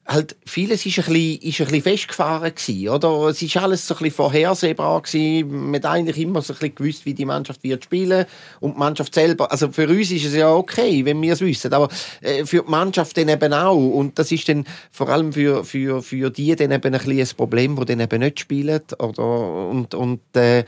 halt 0.07 0.35
vieles 0.45 0.85
ist 0.85 0.99
ein 0.99 1.05
bisschen, 1.05 1.41
ist 1.41 1.59
ein 1.59 1.65
bisschen 1.65 1.81
festgefahren 1.81 2.55
gewesen, 2.55 2.89
oder? 2.89 3.27
Es 3.29 3.41
ist 3.41 3.57
alles 3.57 3.85
so 3.85 3.93
ein 3.93 3.97
bisschen 3.99 4.15
vorhersehbar 4.15 5.01
gewesen. 5.01 5.71
Man 5.71 5.75
hat 5.75 5.85
eigentlich 5.85 6.17
immer 6.19 6.41
so 6.41 6.53
ein 6.53 6.59
bisschen 6.59 6.75
gewusst, 6.75 7.05
wie 7.05 7.13
die 7.13 7.25
Mannschaft 7.25 7.63
wird 7.63 7.83
spielen 7.83 8.25
und 8.61 8.75
die 8.75 8.79
Mannschaft 8.79 9.13
selber. 9.13 9.51
Also 9.51 9.71
für 9.71 9.87
uns 9.87 10.11
ist 10.11 10.25
es 10.25 10.33
ja 10.33 10.51
okay, 10.53 11.03
wenn 11.03 11.21
wir 11.21 11.33
es 11.33 11.41
wissen, 11.41 11.73
aber 11.73 11.89
äh, 12.21 12.45
für 12.45 12.63
die 12.63 12.71
Mannschaft 12.71 13.17
dann 13.17 13.27
eben 13.27 13.53
auch. 13.53 13.75
Und 13.75 14.17
das 14.17 14.31
ist 14.31 14.47
dann 14.47 14.65
vor 14.91 15.09
allem 15.09 15.33
für, 15.33 15.65
für, 15.65 16.01
für 16.01 16.29
die 16.29 16.55
dann 16.55 16.71
eben 16.71 16.93
ein 16.93 16.99
bisschen 17.01 17.19
ein 17.19 17.37
Problem, 17.37 17.75
die 17.75 17.85
dann 17.85 17.99
eben 17.99 18.19
nicht 18.19 18.39
spielen, 18.39 18.81
oder? 18.99 19.67
Und, 19.69 19.93
und 19.93 20.21
äh, 20.35 20.63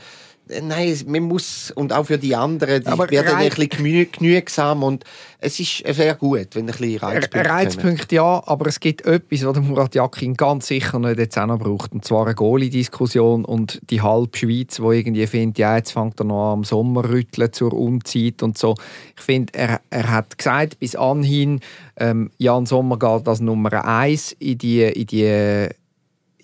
Nein, 0.62 0.98
man 1.06 1.22
muss, 1.22 1.70
und 1.70 1.92
auch 1.92 2.04
für 2.04 2.18
die 2.18 2.34
anderen, 2.34 2.82
die 2.82 2.88
aber 2.88 3.10
werden 3.10 3.34
ein 3.34 3.48
bisschen 3.48 4.10
genügsam 4.10 4.82
und 4.82 5.04
es 5.38 5.60
ist 5.60 5.84
sehr 5.86 6.14
gut, 6.16 6.48
wenn 6.54 6.62
ein 6.62 6.66
bisschen 6.66 6.98
Reizpunkte 6.98 7.50
Reizpunkte 7.50 8.14
ja, 8.16 8.42
aber 8.46 8.66
es 8.66 8.80
gibt 8.80 9.06
etwas, 9.06 9.44
was 9.44 9.58
Murat 9.60 9.94
Yakin 9.94 10.34
ganz 10.34 10.66
sicher 10.66 10.98
nicht 10.98 11.18
jetzt 11.18 11.38
auch 11.38 11.46
noch 11.46 11.58
braucht, 11.58 11.92
und 11.92 12.04
zwar 12.04 12.26
eine 12.26 12.34
Goalie-Diskussion 12.34 13.44
und 13.44 13.80
die 13.90 14.02
halbe 14.02 14.36
Schweiz, 14.36 14.76
die 14.76 14.82
irgendwie 14.82 15.26
findet, 15.26 15.58
ja, 15.58 15.76
jetzt 15.76 15.92
fängt 15.92 16.20
er 16.20 16.24
noch 16.24 16.52
am 16.52 16.64
Sommer 16.64 17.08
rütteln 17.08 17.52
zur 17.52 17.72
Umzeit 17.72 18.42
und 18.42 18.58
so. 18.58 18.74
Ich 19.16 19.22
finde, 19.22 19.52
er, 19.54 19.80
er 19.90 20.10
hat 20.10 20.36
gesagt, 20.36 20.78
bis 20.80 20.96
anhin, 20.96 21.60
ähm, 21.96 22.30
Jan 22.38 22.66
Sommer 22.66 22.98
geht 22.98 23.28
als 23.28 23.40
Nummer 23.40 23.84
eins 23.84 24.32
in 24.38 24.58
die, 24.58 24.82
in 24.82 25.06
die 25.06 25.68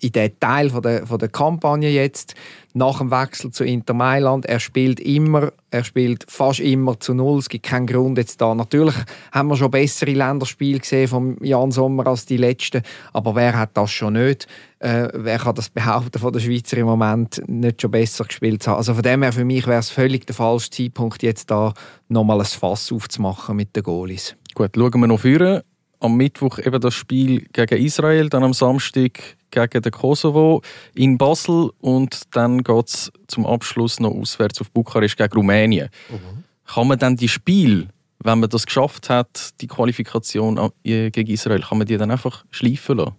in 0.01 0.11
den 0.11 0.39
Teil 0.39 0.69
von 0.69 0.81
der, 0.81 1.05
von 1.05 1.19
der 1.19 1.29
Kampagne 1.29 1.89
jetzt, 1.89 2.35
nach 2.73 2.99
dem 2.99 3.11
Wechsel 3.11 3.51
zu 3.51 3.63
Inter 3.63 3.93
Mailand. 3.93 4.45
Er 4.45 4.59
spielt 4.59 4.99
immer, 4.99 5.51
er 5.71 5.83
spielt 5.83 6.25
fast 6.29 6.59
immer 6.59 6.99
zu 6.99 7.13
Null. 7.13 7.39
Es 7.39 7.49
gibt 7.49 7.65
keinen 7.65 7.87
Grund 7.87 8.17
jetzt 8.17 8.39
da. 8.39 8.53
Natürlich 8.53 8.95
haben 9.31 9.49
wir 9.49 9.55
schon 9.55 9.71
bessere 9.71 10.11
Länderspiele 10.11 10.79
gesehen 10.79 11.07
von 11.07 11.37
Jan 11.43 11.71
Sommer 11.71 12.07
als 12.07 12.25
die 12.25 12.37
letzten, 12.37 12.83
aber 13.13 13.35
wer 13.35 13.57
hat 13.57 13.75
das 13.75 13.91
schon 13.91 14.13
nicht? 14.13 14.47
Äh, 14.79 15.09
wer 15.13 15.39
kann 15.39 15.55
das 15.55 15.69
behaupten 15.69 16.19
von 16.19 16.31
der 16.31 16.39
Schweizer 16.39 16.77
im 16.77 16.85
Moment 16.85 17.41
nicht 17.47 17.81
schon 17.81 17.91
besser 17.91 18.25
gespielt 18.25 18.61
zu 18.61 18.71
haben? 18.71 18.77
Also 18.77 18.93
von 18.93 19.03
dem 19.03 19.23
her 19.23 19.33
für 19.33 19.45
mich 19.45 19.65
wäre 19.65 19.79
es 19.79 19.89
völlig 19.89 20.27
der 20.27 20.35
falsche 20.35 20.69
Zeitpunkt 20.69 21.23
jetzt 21.23 21.49
da 21.49 21.73
nochmal 22.09 22.39
ein 22.39 22.45
Fass 22.45 22.91
aufzumachen 22.91 23.55
mit 23.55 23.75
den 23.75 23.83
Goalies. 23.83 24.35
Gut, 24.53 24.71
schauen 24.75 25.01
wir 25.01 25.07
noch 25.07 25.19
vorne. 25.19 25.63
Am 25.99 26.15
Mittwoch 26.15 26.59
eben 26.59 26.79
das 26.79 26.93
Spiel 26.93 27.47
gegen 27.53 27.83
Israel, 27.83 28.29
dann 28.29 28.43
am 28.43 28.53
Samstag 28.53 29.37
gegen 29.49 29.81
den 29.81 29.91
Kosovo 29.91 30.61
in 30.93 31.17
Basel 31.17 31.71
und 31.79 32.21
dann 32.35 32.63
geht 32.63 32.87
es 32.87 33.11
zum 33.27 33.45
Abschluss 33.45 33.99
noch 33.99 34.11
auswärts 34.11 34.61
auf 34.61 34.69
Bukarest 34.71 35.17
gegen 35.17 35.33
Rumänien. 35.33 35.89
Mhm. 36.09 36.43
Kann 36.65 36.87
man 36.87 36.99
dann 36.99 37.15
die 37.15 37.29
Spiel, 37.29 37.87
wenn 38.19 38.39
man 38.39 38.49
das 38.49 38.65
geschafft 38.65 39.09
hat, 39.09 39.59
die 39.61 39.67
Qualifikation 39.67 40.71
gegen 40.83 41.31
Israel, 41.31 41.61
kann 41.61 41.77
man 41.77 41.87
die 41.87 41.97
dann 41.97 42.11
einfach 42.11 42.45
schleifen 42.51 42.97
lassen? 42.97 43.15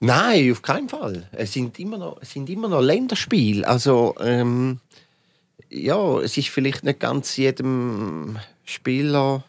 Nein, 0.00 0.52
auf 0.52 0.62
keinen 0.62 0.88
Fall. 0.88 1.28
Es 1.32 1.52
sind 1.52 1.78
immer 1.78 1.98
noch, 1.98 2.18
es 2.22 2.30
sind 2.30 2.48
immer 2.48 2.68
noch 2.68 2.80
Länderspiele. 2.80 3.66
Also 3.66 4.14
ähm, 4.20 4.78
ja, 5.70 6.20
es 6.20 6.36
ist 6.36 6.48
vielleicht 6.48 6.84
nicht 6.84 7.00
ganz 7.00 7.36
jedem 7.36 8.38
Spieler 8.64 9.44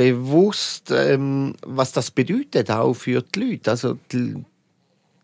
bewusst, 0.00 0.90
ähm, 0.90 1.54
was 1.60 1.92
das 1.92 2.10
bedeutet 2.10 2.70
auch 2.70 2.94
für 2.94 3.22
die 3.22 3.40
Leute. 3.40 3.70
Also 3.70 3.98
die, 4.10 4.34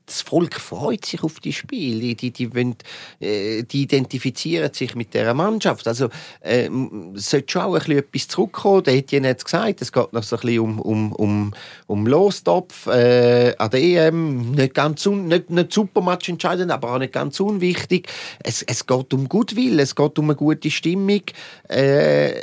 das 0.05 0.21
Volk 0.21 0.61
freut 0.61 1.07
sich 1.07 1.23
auf 1.25 1.41
die 1.41 1.55
Spiele, 1.55 2.15
die, 2.15 2.31
die, 2.31 2.55
wollen, 2.55 2.77
äh, 3.19 3.62
die 3.62 3.83
identifizieren 3.83 4.73
sich 4.75 4.95
mit 4.95 5.15
der 5.15 5.33
Mannschaft. 5.33 5.89
Also 5.89 6.11
äh, 6.41 6.69
sollte 7.15 7.53
schon 7.53 7.62
auch 7.62 7.75
ein 7.75 7.91
etwas 7.91 8.29
zurückkommen. 8.29 8.85
Der 8.85 8.99
hat 8.99 9.11
ja 9.12 9.21
nicht 9.21 9.47
gesagt, 9.47 9.81
es 9.81 9.93
geht 9.93 10.12
noch 10.12 10.23
so 10.23 10.37
ein 10.37 10.43
bisschen 10.43 10.61
um, 10.61 10.81
um, 10.81 11.12
um, 11.12 11.55
um 11.87 12.07
Lostopf 12.07 12.87
äh, 12.87 13.55
an 13.57 13.71
der 13.71 13.83
EM. 13.83 14.51
Nicht, 14.51 14.75
ganz 14.75 15.07
un, 15.07 15.27
nicht, 15.27 15.49
nicht 15.49 15.73
super 15.73 16.03
Match 16.03 16.29
entscheidend, 16.29 16.71
aber 16.71 16.93
auch 16.93 16.99
nicht 16.99 17.15
ganz 17.15 17.41
unwichtig. 17.41 18.09
Es, 18.45 18.62
es 18.62 18.87
geht 18.87 19.15
um 19.15 19.27
Gutwill, 19.27 19.81
es 19.81 19.95
geht 19.95 20.19
um 20.19 20.27
eine 20.27 20.37
gute 20.37 20.71
Stimmung. 20.71 21.23
Äh, 21.67 22.35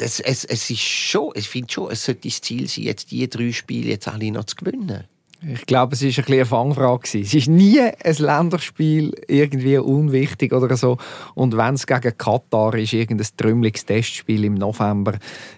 es, 0.00 0.20
es, 0.20 0.44
es 0.44 0.70
ist 0.70 0.80
schon, 0.80 1.32
ich 1.34 1.48
finde 1.48 1.72
schon, 1.72 1.90
es 1.90 2.04
sollte 2.04 2.28
das 2.28 2.40
Ziel 2.40 2.68
sein, 2.68 2.84
jetzt 2.84 3.10
die 3.10 3.28
drei 3.28 3.52
Spiele 3.52 3.90
jetzt 3.90 4.08
alle 4.08 4.30
noch 4.30 4.44
zu 4.44 4.56
gewinnen. 4.56 5.04
Ich 5.40 5.66
glaube, 5.66 5.94
es 5.94 6.02
war 6.02 6.24
ein 6.24 6.32
eine 6.32 6.44
Fangfrage. 6.44 7.20
Es 7.20 7.32
ist 7.32 7.48
nie 7.48 7.80
ein 7.80 8.14
Länderspiel 8.18 9.14
irgendwie 9.28 9.78
unwichtig 9.78 10.52
oder 10.52 10.76
so. 10.76 10.98
Und 11.34 11.56
wenn 11.56 11.74
es 11.74 11.86
gegen 11.86 12.16
Katar 12.18 12.74
ist, 12.74 12.92
irgendein 12.92 13.28
trümmeliges 13.36 13.86
Testspiel 13.86 14.44
im 14.44 14.54
November 14.54 15.14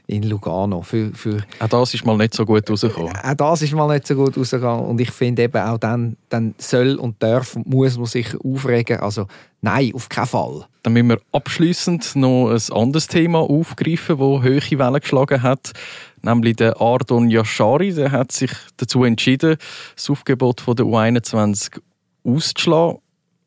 in 0.06 0.24
Lugano. 0.24 0.82
Für, 0.82 1.10
für 1.14 1.38
auch 1.60 1.68
das 1.68 1.94
ist 1.94 2.04
mal 2.04 2.16
nicht 2.18 2.34
so 2.34 2.44
gut 2.44 2.68
rausgekommen. 2.68 3.16
Auch 3.16 3.34
das 3.34 3.62
ist 3.62 3.72
mal 3.72 3.88
nicht 3.92 4.06
so 4.06 4.14
gut 4.14 4.36
rausgekommen. 4.36 4.84
Und 4.84 5.00
ich 5.00 5.10
finde 5.10 5.44
eben 5.44 5.62
auch 5.62 5.78
dann, 5.78 6.16
dann 6.28 6.54
soll 6.58 6.96
und 6.96 7.22
darf 7.22 7.56
und 7.56 7.66
muss 7.66 7.96
man 7.96 8.06
sich 8.06 8.28
aufregen. 8.44 9.00
Also 9.00 9.28
nein, 9.62 9.92
auf 9.94 10.10
keinen 10.10 10.26
Fall. 10.26 10.66
Dann 10.82 10.92
müssen 10.94 11.08
wir 11.08 11.20
abschließend 11.32 12.16
noch 12.16 12.50
ein 12.50 12.72
anderes 12.72 13.06
Thema 13.06 13.40
aufgreifen, 13.40 14.18
das 14.18 14.42
hohe 14.42 14.78
Wellen 14.78 15.00
geschlagen 15.00 15.42
hat 15.42 15.72
nämlich 16.22 16.56
der 16.56 16.80
Ardon 16.80 17.30
Yashari. 17.30 17.92
Der 17.94 18.12
hat 18.12 18.32
sich 18.32 18.50
dazu 18.76 19.04
entschieden, 19.04 19.56
das 19.96 20.10
Aufgebot 20.10 20.60
von 20.60 20.76
der 20.76 20.86
U21 20.86 21.80
auszuschlagen. 22.24 22.98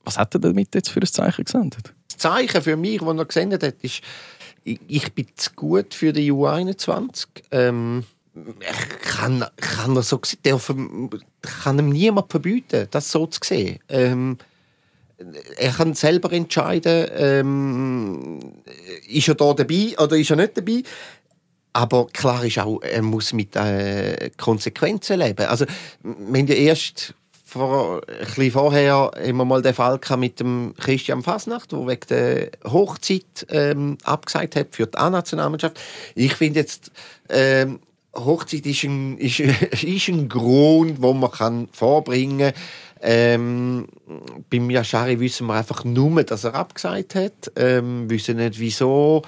Was 0.04 0.18
hat 0.18 0.34
er 0.36 0.40
damit 0.40 0.76
jetzt 0.76 0.90
für 0.90 1.00
ein 1.00 1.08
Zeichen 1.08 1.46
gesendet? 1.46 1.94
Das 2.10 2.18
Zeichen 2.18 2.62
für 2.62 2.76
mich, 2.76 3.00
das 3.00 3.18
er 3.18 3.26
gesendet 3.26 3.64
hat, 3.64 3.76
ist, 3.82 4.02
ich 4.64 5.14
bin 5.14 5.28
zu 5.36 5.52
gut 5.56 5.94
für 5.94 6.14
die 6.14 6.32
U21. 6.32 7.28
Ähm, 7.52 8.04
ich 8.34 9.00
kann, 9.02 9.46
kann 9.58 9.96
er 9.96 10.04
so 10.04 10.20
dürfen, 10.46 11.10
kann 11.42 11.80
ihm 11.80 11.90
niemand 11.90 12.32
verbieten, 12.32 12.88
das 12.90 13.12
so 13.12 13.28
zu 13.28 13.40
sehen. 13.44 13.80
Ähm, 13.90 14.38
er 15.58 15.72
kann 15.72 15.94
selber 15.94 16.32
entscheiden, 16.32 17.08
ähm, 17.16 18.40
ist 19.08 19.28
er 19.28 19.36
da 19.36 19.54
dabei 19.54 19.96
oder 19.98 20.18
ist 20.18 20.32
er 20.32 20.36
nicht 20.36 20.58
dabei. 20.58 20.84
Aber 21.74 22.08
klar 22.08 22.46
ist 22.46 22.60
auch, 22.60 22.82
er 22.82 23.02
muss 23.02 23.34
mit 23.34 23.56
äh, 23.56 24.30
Konsequenzen 24.38 25.20
leben. 25.20 25.48
Also, 25.48 25.66
wir 26.04 26.40
haben 26.40 26.48
ja 26.48 26.56
erst 26.56 27.16
vor, 27.54 28.02
ein 28.08 28.26
bisschen 28.26 28.52
vorher 28.52 29.12
immer 29.24 29.46
mal 29.46 29.62
den 29.62 29.74
Fall 29.74 30.00
mit 30.18 30.40
dem 30.40 30.74
Christian 30.80 31.24
Fasnacht, 31.24 31.72
der 31.72 31.88
wegen 31.88 32.08
der 32.10 32.52
Hochzeit 32.66 33.46
ähm, 33.50 33.98
abgesagt 34.04 34.56
hat 34.56 34.68
für 34.72 34.88
die 34.88 34.98
A-Nationalmannschaft. 34.98 35.80
Ich 36.16 36.34
finde 36.36 36.62
jetzt, 36.62 36.92
ähm, 37.30 37.80
Hochzeit 38.16 38.66
ist 38.66 38.84
ein, 38.84 39.18
ist, 39.20 39.40
ist 39.40 40.08
ein 40.10 40.30
Grund, 40.30 41.02
wo 41.02 41.14
man 41.14 41.32
kann 41.32 41.70
vorbringen 41.72 42.54
kann. 42.54 42.62
Ähm, 43.06 43.88
beim 44.50 44.70
Yashari 44.70 45.20
wissen 45.20 45.48
wir 45.48 45.56
einfach 45.56 45.84
nur, 45.84 46.24
dass 46.24 46.46
er 46.46 46.56
abgesagt 46.56 47.16
hat. 47.16 47.52
Ähm, 47.58 48.10
wissen 48.10 48.38
nicht, 48.38 48.60
wieso 48.60 49.24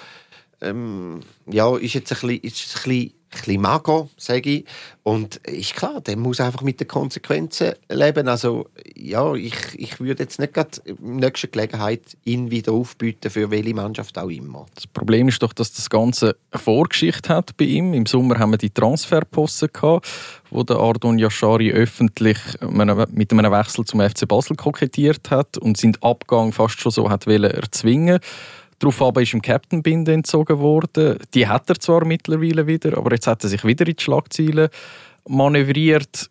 ähm, 0.65 1.21
ja, 1.45 1.75
ist 1.78 1.93
jetzt 1.93 2.12
ein 2.12 2.28
bisschen, 2.28 2.43
ist 2.43 2.78
ein 2.78 2.89
bisschen, 2.89 3.13
ein 3.36 3.39
bisschen 3.39 3.62
mager, 3.62 4.08
sage 4.17 4.49
ich. 4.49 4.65
Und 5.04 5.36
ist 5.47 5.75
klar, 5.75 6.01
der 6.01 6.17
muss 6.17 6.39
einfach 6.39 6.62
mit 6.62 6.80
den 6.80 6.88
Konsequenzen 6.88 7.73
leben. 7.89 8.28
Also, 8.28 8.67
ja, 8.95 9.34
ich, 9.36 9.56
ich 9.75 9.99
würde 9.99 10.23
jetzt 10.23 10.39
nicht 10.39 10.54
gerade 10.54 10.80
in 10.86 11.19
der 11.19 11.30
nächsten 11.30 11.51
Gelegenheit 11.51 12.17
ihn 12.23 12.49
wieder 12.49 12.71
aufbieten, 12.71 13.30
für 13.30 13.51
welche 13.51 13.73
Mannschaft 13.73 14.17
auch 14.17 14.30
immer. 14.30 14.65
Das 14.73 14.88
Problem 14.88 15.28
ist 15.28 15.43
doch, 15.43 15.54
dass 15.54 15.73
das 15.73 15.89
Ganze 15.89 16.38
eine 16.51 16.62
Vorgeschichte 16.62 17.30
hat 17.30 17.56
bei 17.58 17.65
ihm. 17.65 17.93
Im 17.93 18.06
Sommer 18.06 18.39
haben 18.39 18.51
wir 18.51 18.58
die 18.58 18.69
Transferposten 18.71 19.69
gehabt, 19.73 20.08
wo 20.49 20.63
der 20.63 20.78
Ardon 20.78 21.19
Yashari 21.19 21.71
öffentlich 21.71 22.38
mit 22.62 23.32
einem 23.32 23.51
Wechsel 23.51 23.86
zum 23.86 24.01
FC 24.01 24.28
Basel 24.28 24.56
kokettiert 24.56 25.30
hat 25.30 25.58
und 25.58 25.78
seinen 25.78 25.97
Abgang 26.01 26.51
fast 26.51 26.80
schon 26.80 26.91
so 26.91 27.10
hat 27.10 27.28
erzwingen 27.28 28.19
Daraufhin 28.80 29.24
ist 29.24 29.34
ihm 29.34 29.42
Captain-Binde 29.42 30.14
entzogen 30.14 30.60
worden. 30.60 31.18
Die 31.34 31.48
hat 31.48 31.70
er 31.70 31.80
zwar 31.80 32.06
mittlerweile 32.06 32.68
wieder, 32.68 32.98
aber 32.98 33.14
jetzt 33.14 33.28
hat 33.28 33.44
er 33.44 33.50
sich 33.50 33.64
wieder 33.64 33.88
in 33.88 33.96
die 33.96 34.04
Schlagzeilen 34.04 34.70
manövriert. 35.28 36.30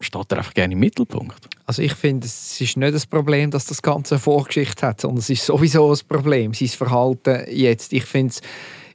Steht 0.00 0.30
er 0.30 0.38
einfach 0.38 0.52
gerne 0.52 0.74
im 0.74 0.80
Mittelpunkt? 0.80 1.48
Also 1.64 1.80
ich 1.80 1.94
finde, 1.94 2.26
es 2.26 2.60
ist 2.60 2.76
nicht 2.76 2.94
das 2.94 3.06
Problem, 3.06 3.50
dass 3.50 3.64
das 3.64 3.80
Ganze 3.80 4.16
eine 4.16 4.20
Vorgeschichte 4.20 4.86
hat, 4.86 5.00
sondern 5.00 5.18
es 5.18 5.30
ist 5.30 5.46
sowieso 5.46 5.90
ein 5.90 5.98
Problem, 6.06 6.52
sein 6.52 6.68
Verhalten 6.68 7.44
jetzt. 7.50 7.92
Ich 7.94 8.04
finde 8.04 8.32
es 8.32 8.42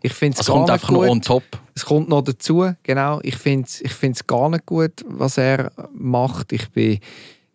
ich 0.04 0.14
finde 0.14 0.40
es 0.40 0.48
kommt 0.48 0.70
einfach 0.70 0.88
gut. 0.88 1.06
noch 1.06 1.10
on 1.10 1.22
top. 1.22 1.44
Es 1.76 1.86
kommt 1.86 2.10
noch 2.10 2.24
dazu, 2.24 2.74
genau. 2.84 3.20
Ich 3.24 3.36
finde 3.36 3.68
es 3.68 3.82
ich 3.82 4.28
gar 4.28 4.50
nicht 4.50 4.66
gut, 4.66 5.04
was 5.06 5.38
er 5.38 5.72
macht. 5.94 6.52
Ich 6.54 6.70
bin 6.72 7.00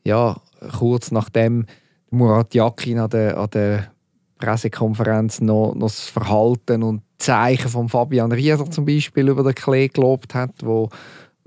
ja 0.04 0.36
kurz 0.78 1.10
nachdem 1.10 1.66
Murat 2.10 2.54
Yakin 2.54 3.00
an 3.00 3.10
der, 3.10 3.36
an 3.36 3.50
der 3.50 3.90
Pressekonferenz 4.38 5.40
noch, 5.40 5.74
noch 5.74 5.86
das 5.86 6.08
Verhalten 6.08 6.82
und 6.82 7.02
Zeichen 7.18 7.68
von 7.68 7.88
Fabian 7.88 8.32
Rieder 8.32 8.70
zum 8.70 8.84
Beispiel 8.84 9.28
über 9.28 9.42
den 9.42 9.54
Klee 9.54 9.88
gelobt 9.88 10.34
hat, 10.34 10.52
wo 10.62 10.88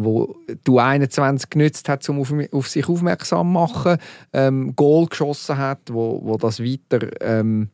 wo 0.02 0.38
du 0.64 0.80
21 0.80 1.50
genützt 1.50 1.90
hat, 1.90 2.08
um 2.08 2.22
auf, 2.22 2.34
auf 2.54 2.70
sich 2.70 2.88
aufmerksam 2.88 3.48
zu 3.48 3.52
machen, 3.52 3.98
ähm, 4.32 4.74
Goal 4.74 5.08
geschossen 5.08 5.58
hat, 5.58 5.80
wo, 5.92 6.22
wo 6.24 6.38
das 6.38 6.64
weiter 6.64 7.10
ähm, 7.20 7.68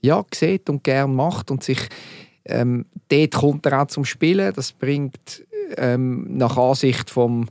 ja, 0.00 0.24
sieht 0.32 0.70
und 0.70 0.84
gern 0.84 1.12
macht 1.12 1.50
und 1.50 1.64
sich 1.64 1.88
ähm, 2.44 2.86
dort 3.08 3.32
kommt 3.32 3.66
er 3.66 3.82
auch 3.82 3.88
zum 3.88 4.04
Spielen. 4.04 4.52
Das 4.54 4.70
bringt 4.70 5.44
ähm, 5.76 6.36
nach 6.36 6.56
Ansicht 6.56 7.10
vom 7.10 7.46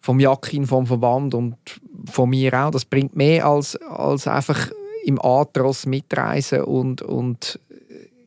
vom 0.00 0.18
Jakin, 0.18 0.66
vom 0.66 0.84
Verband 0.84 1.32
und 1.32 1.56
von 2.10 2.28
mir 2.28 2.52
auch, 2.54 2.72
das 2.72 2.84
bringt 2.84 3.14
mehr 3.14 3.46
als, 3.46 3.76
als 3.76 4.26
einfach 4.26 4.68
im 5.04 5.20
Atros 5.20 5.86
mitreisen 5.86 6.62
und, 6.62 7.02
und 7.02 7.58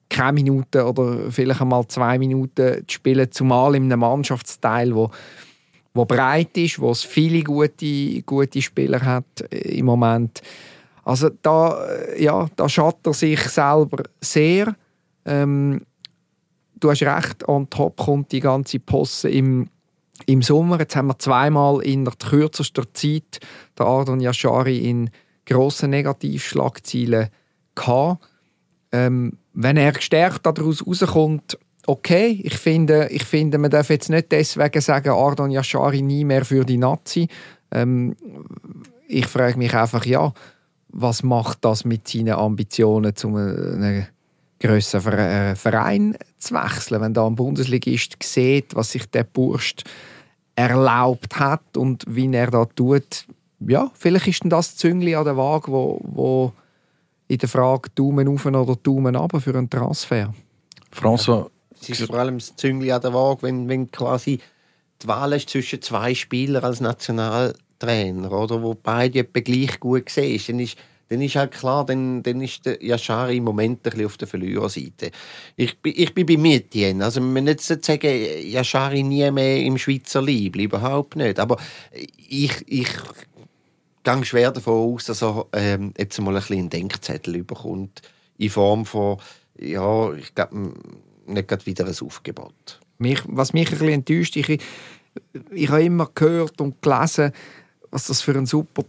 keine 0.10 0.34
Minuten 0.34 0.82
oder 0.82 1.32
vielleicht 1.32 1.62
einmal 1.62 1.88
zwei 1.88 2.18
Minuten 2.18 2.84
zu 2.88 2.94
spielen, 2.94 3.32
zumal 3.32 3.76
in 3.76 3.92
einem 3.92 4.00
Mannschaftsteil, 4.00 4.96
wo, 4.96 5.10
wo 5.94 6.06
breit 6.06 6.56
ist, 6.58 6.80
wo 6.80 6.92
es 6.92 7.04
viele 7.04 7.44
gute, 7.44 8.22
gute 8.24 8.62
Spieler 8.62 9.02
hat 9.02 9.42
im 9.52 9.86
Moment. 9.86 10.42
Also 11.04 11.30
da, 11.42 11.86
ja, 12.18 12.48
da 12.56 12.68
schadet 12.68 13.06
er 13.06 13.14
sich 13.14 13.40
selber 13.42 14.04
sehr. 14.22 14.76
Ähm, 15.26 15.82
du 16.80 16.90
hast 16.90 17.04
recht, 17.04 17.48
on 17.48 17.70
top 17.70 17.98
kommt 17.98 18.32
die 18.32 18.40
ganze 18.40 18.80
Posse 18.80 19.30
im, 19.30 19.70
im 20.26 20.42
Sommer. 20.42 20.80
Jetzt 20.80 20.96
haben 20.96 21.08
wir 21.08 21.20
zweimal 21.20 21.82
in 21.82 22.06
der 22.06 22.14
kürzester 22.16 22.92
Zeit 22.94 23.40
der 23.78 23.86
Ardon 23.86 24.20
Yashari 24.20 24.90
in 24.90 25.10
grossen 25.46 25.92
Negativschlagzeilen 25.92 27.30
gehabt. 27.76 28.28
Ähm, 28.92 29.38
wenn 29.54 29.78
er 29.78 29.92
gestärkt 29.92 30.46
daraus 30.46 30.86
rauskommt, 30.86 31.58
okay. 31.88 32.40
Ich 32.44 32.58
finde, 32.58 33.08
ich 33.10 33.24
finde, 33.24 33.58
man 33.58 33.72
darf 33.72 33.90
jetzt 33.90 34.10
nicht 34.10 34.32
deswegen 34.32 34.82
sagen, 34.82 35.10
Ardon 35.10 35.52
Yashari 35.52 36.02
nie 36.02 36.24
mehr 36.24 36.46
für 36.46 36.66
die 36.66 36.78
Nazi. 36.78 37.28
Ähm, 37.72 38.16
ich 39.08 39.28
frage 39.28 39.58
mich 39.58 39.74
einfach, 39.74 40.06
ja, 40.06 40.34
was 40.90 41.24
macht 41.24 41.64
das 41.66 41.86
mit 41.86 42.08
seinen 42.08 42.36
Ambitionen, 42.36 43.16
zu 43.16 43.28
einem 43.36 44.08
grösseren 44.60 45.20
äh, 45.20 45.56
Verein 45.56 46.18
zu 46.38 46.54
wechseln? 46.56 47.02
Wenn 47.02 47.14
da 47.14 47.28
ein 47.28 47.36
Bundesligist 47.36 48.16
sieht, 48.24 48.76
was 48.76 48.92
sich 48.92 49.06
der 49.10 49.24
Burst 49.24 49.84
erlaubt 50.56 51.38
hat 51.38 51.76
und 51.76 52.04
wie 52.08 52.34
er 52.34 52.50
da 52.50 52.66
tut, 52.66 53.26
ja, 53.68 53.92
vielleicht 53.94 54.28
ist 54.28 54.44
denn 54.44 54.50
das 54.50 54.76
Züngli 54.76 55.16
an 55.16 55.26
der 55.26 55.38
Waage, 55.38 55.72
wo, 55.72 56.00
wo 56.04 56.54
in 57.28 57.38
der 57.38 57.50
Frage 57.50 57.90
Daumen 57.96 58.28
auf 58.28 58.46
oder 58.46 58.76
Daumen 58.76 59.16
ab 59.16 59.32
für 59.40 59.56
einen 59.56 59.70
Transfer. 59.70 60.34
François, 60.92 61.50
es 61.82 61.90
ist 61.90 62.04
vor 62.04 62.20
allem 62.20 62.38
das 62.38 62.56
Züngli 62.56 62.92
an 62.92 63.02
der 63.02 63.14
Waage, 63.14 63.44
wenn, 63.44 63.68
wenn 63.68 63.92
quasi 63.92 64.40
die 65.02 65.08
Wahl 65.08 65.34
ist 65.34 65.50
zwischen 65.50 65.82
zwei 65.82 66.14
Spielern 66.14 66.64
als 66.64 66.80
Nationaltrainer, 66.80 68.32
oder, 68.32 68.62
wo 68.62 68.76
beide 68.76 69.20
etwa 69.20 69.40
gleich 69.40 69.80
gut 69.80 70.10
sehen, 70.10 70.42
dann 70.48 70.60
ist, 70.60 70.78
dann 71.10 71.22
ist 71.22 71.36
halt 71.36 71.52
klar, 71.52 71.86
dann, 71.86 72.24
dann 72.24 72.42
ist 72.42 72.66
der 72.66 72.84
Yashari 72.84 73.38
im 73.38 73.44
Moment 73.44 73.80
ein 73.80 73.92
bisschen 73.92 74.06
auf 74.06 74.18
der 74.18 74.28
Verliererseite. 74.28 75.12
Ich, 75.56 75.78
ich 75.84 76.14
bin 76.14 76.26
bei 76.26 76.38
Mietien. 76.38 77.02
Also, 77.02 77.22
man 77.22 77.44
nicht 77.44 77.62
sagen, 77.62 78.10
Yashari 78.44 79.04
nie 79.04 79.30
mehr 79.32 79.62
im 79.64 79.78
Schweizer 79.78 80.22
Liebling, 80.22 80.66
überhaupt 80.66 81.16
nicht. 81.16 81.40
Aber 81.40 81.58
ich, 82.18 82.54
ich 82.68 82.90
gehe 84.06 84.26
schwer 84.26 84.52
davon 84.52 84.94
aus, 84.94 85.06
dass 85.06 85.22
er 85.22 85.46
ähm, 85.54 85.94
jetzt 85.98 86.20
mal 86.22 86.30
ein 86.30 86.36
bisschen 86.36 86.60
einen 86.60 86.70
Denkzettel 86.70 87.44
bekommt, 87.44 88.02
in 88.38 88.50
Form 88.50 88.86
von, 88.86 89.18
ja, 89.60 90.14
ich 90.14 90.34
glaube, 90.34 90.74
nicht 91.26 91.48
gerade 91.48 91.66
wieder 91.66 91.86
ein 91.86 91.96
Aufgebot. 92.02 92.80
Mich, 92.98 93.22
was 93.28 93.54
mich 93.54 93.68
ein 93.68 93.72
bisschen 93.72 93.90
enttäuscht, 93.90 94.36
ich, 94.38 94.62
ich 95.52 95.70
habe 95.70 95.84
immer 95.84 96.10
gehört 96.14 96.62
und 96.62 96.82
gelesen, 96.82 97.32
was 97.92 98.08
das 98.08 98.22
für 98.22 98.38
ein 98.38 98.46
super 98.46 98.84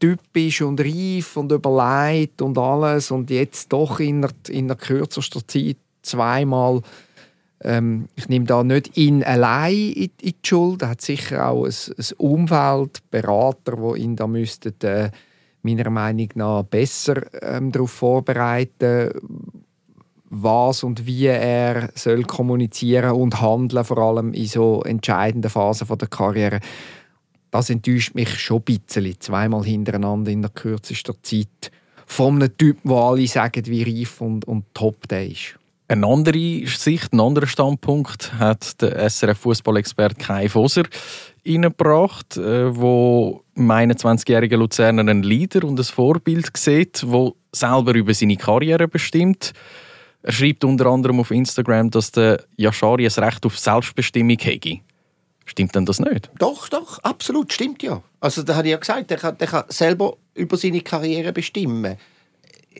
Typ 0.00 0.20
ist 0.34 0.60
und 0.60 0.80
reif 0.80 1.36
und 1.36 1.52
überlegt 1.52 2.42
und 2.42 2.58
alles 2.58 3.10
und 3.10 3.30
jetzt 3.30 3.72
doch 3.72 4.00
in 4.00 4.22
der, 4.22 4.30
in 4.48 4.68
der 4.68 4.76
kürzester 4.76 5.46
Zeit 5.46 5.76
zweimal 6.02 6.82
ähm, 7.64 8.08
ich 8.14 8.28
nehme 8.28 8.44
da 8.44 8.62
nicht 8.62 8.96
ihn 8.96 9.22
allein 9.24 9.74
in, 9.74 10.10
die 10.22 10.34
Schuld, 10.42 10.82
er 10.82 10.90
hat 10.90 11.00
sicher 11.00 11.48
auch 11.48 11.64
ein, 11.64 11.72
ein 11.72 12.16
Umfeld, 12.18 13.10
Berater, 13.10 13.78
wo 13.78 13.94
ihn 13.94 14.16
da 14.16 14.26
müssten, 14.26 14.74
äh, 14.82 15.10
meiner 15.62 15.90
Meinung 15.90 16.28
nach 16.34 16.62
besser 16.62 17.22
ähm, 17.42 17.72
darauf 17.72 17.90
vorbereiten 17.90 19.10
was 20.42 20.82
und 20.82 21.06
wie 21.06 21.26
er 21.26 21.90
soll 21.94 22.24
kommunizieren 22.24 23.12
und 23.12 23.40
handeln, 23.40 23.84
vor 23.84 23.98
allem 23.98 24.32
in 24.32 24.46
so 24.46 24.82
entscheidenden 24.82 25.50
Phasen 25.50 25.86
der 25.96 26.08
Karriere. 26.08 26.60
Das 27.50 27.70
enttäuscht 27.70 28.14
mich 28.14 28.30
schon 28.30 28.62
ein 28.68 28.80
bisschen. 28.80 29.20
Zweimal 29.20 29.64
hintereinander 29.64 30.32
in 30.32 30.42
der 30.42 30.50
kürzesten 30.50 31.14
Zeit. 31.22 31.70
Von 32.06 32.42
einem 32.42 32.56
Typ, 32.56 32.78
wo 32.82 32.98
alle 32.98 33.26
sagen, 33.28 33.64
wie 33.66 33.82
reif 33.82 34.20
und, 34.20 34.44
und 34.46 34.64
top 34.74 35.06
der 35.08 35.28
ist. 35.28 35.56
Eine 35.86 36.06
andere 36.06 36.66
Sicht, 36.66 37.12
einen 37.12 37.20
anderen 37.20 37.48
Standpunkt 37.48 38.32
hat 38.38 38.80
der 38.80 38.98
SRF-Fußballexperte 39.10 40.16
Kai 40.16 40.48
Foser 40.48 40.84
reingebracht, 41.46 42.38
äh, 42.38 42.74
wo 42.74 43.42
im 43.54 43.70
21-jährigen 43.70 44.60
Luzerner 44.60 45.02
einen 45.02 45.22
Leader 45.22 45.64
und 45.64 45.78
ein 45.78 45.84
Vorbild 45.84 46.56
sieht, 46.56 47.04
wo 47.06 47.36
selber 47.52 47.94
über 47.94 48.14
seine 48.14 48.36
Karriere 48.36 48.88
bestimmt. 48.88 49.52
Er 50.22 50.32
schreibt 50.32 50.64
unter 50.64 50.86
anderem 50.86 51.20
auf 51.20 51.30
Instagram, 51.30 51.90
dass 51.90 52.12
der 52.12 52.42
Yashari 52.56 53.06
ein 53.06 53.24
Recht 53.24 53.44
auf 53.44 53.58
Selbstbestimmung 53.58 54.38
hätte. 54.38 54.78
Stimmt 55.44 55.74
denn 55.74 55.84
das 55.84 56.00
nicht? 56.00 56.30
Doch, 56.38 56.70
doch, 56.70 56.98
absolut, 57.00 57.52
stimmt 57.52 57.82
ja. 57.82 58.02
Also 58.20 58.42
da 58.42 58.54
habe 58.54 58.68
ich 58.68 58.72
ja 58.72 58.78
gesagt, 58.78 59.10
der 59.10 59.18
kann, 59.18 59.36
der 59.36 59.46
kann 59.46 59.64
selber 59.68 60.16
über 60.32 60.56
seine 60.56 60.80
Karriere 60.80 61.34
bestimmen. 61.34 61.98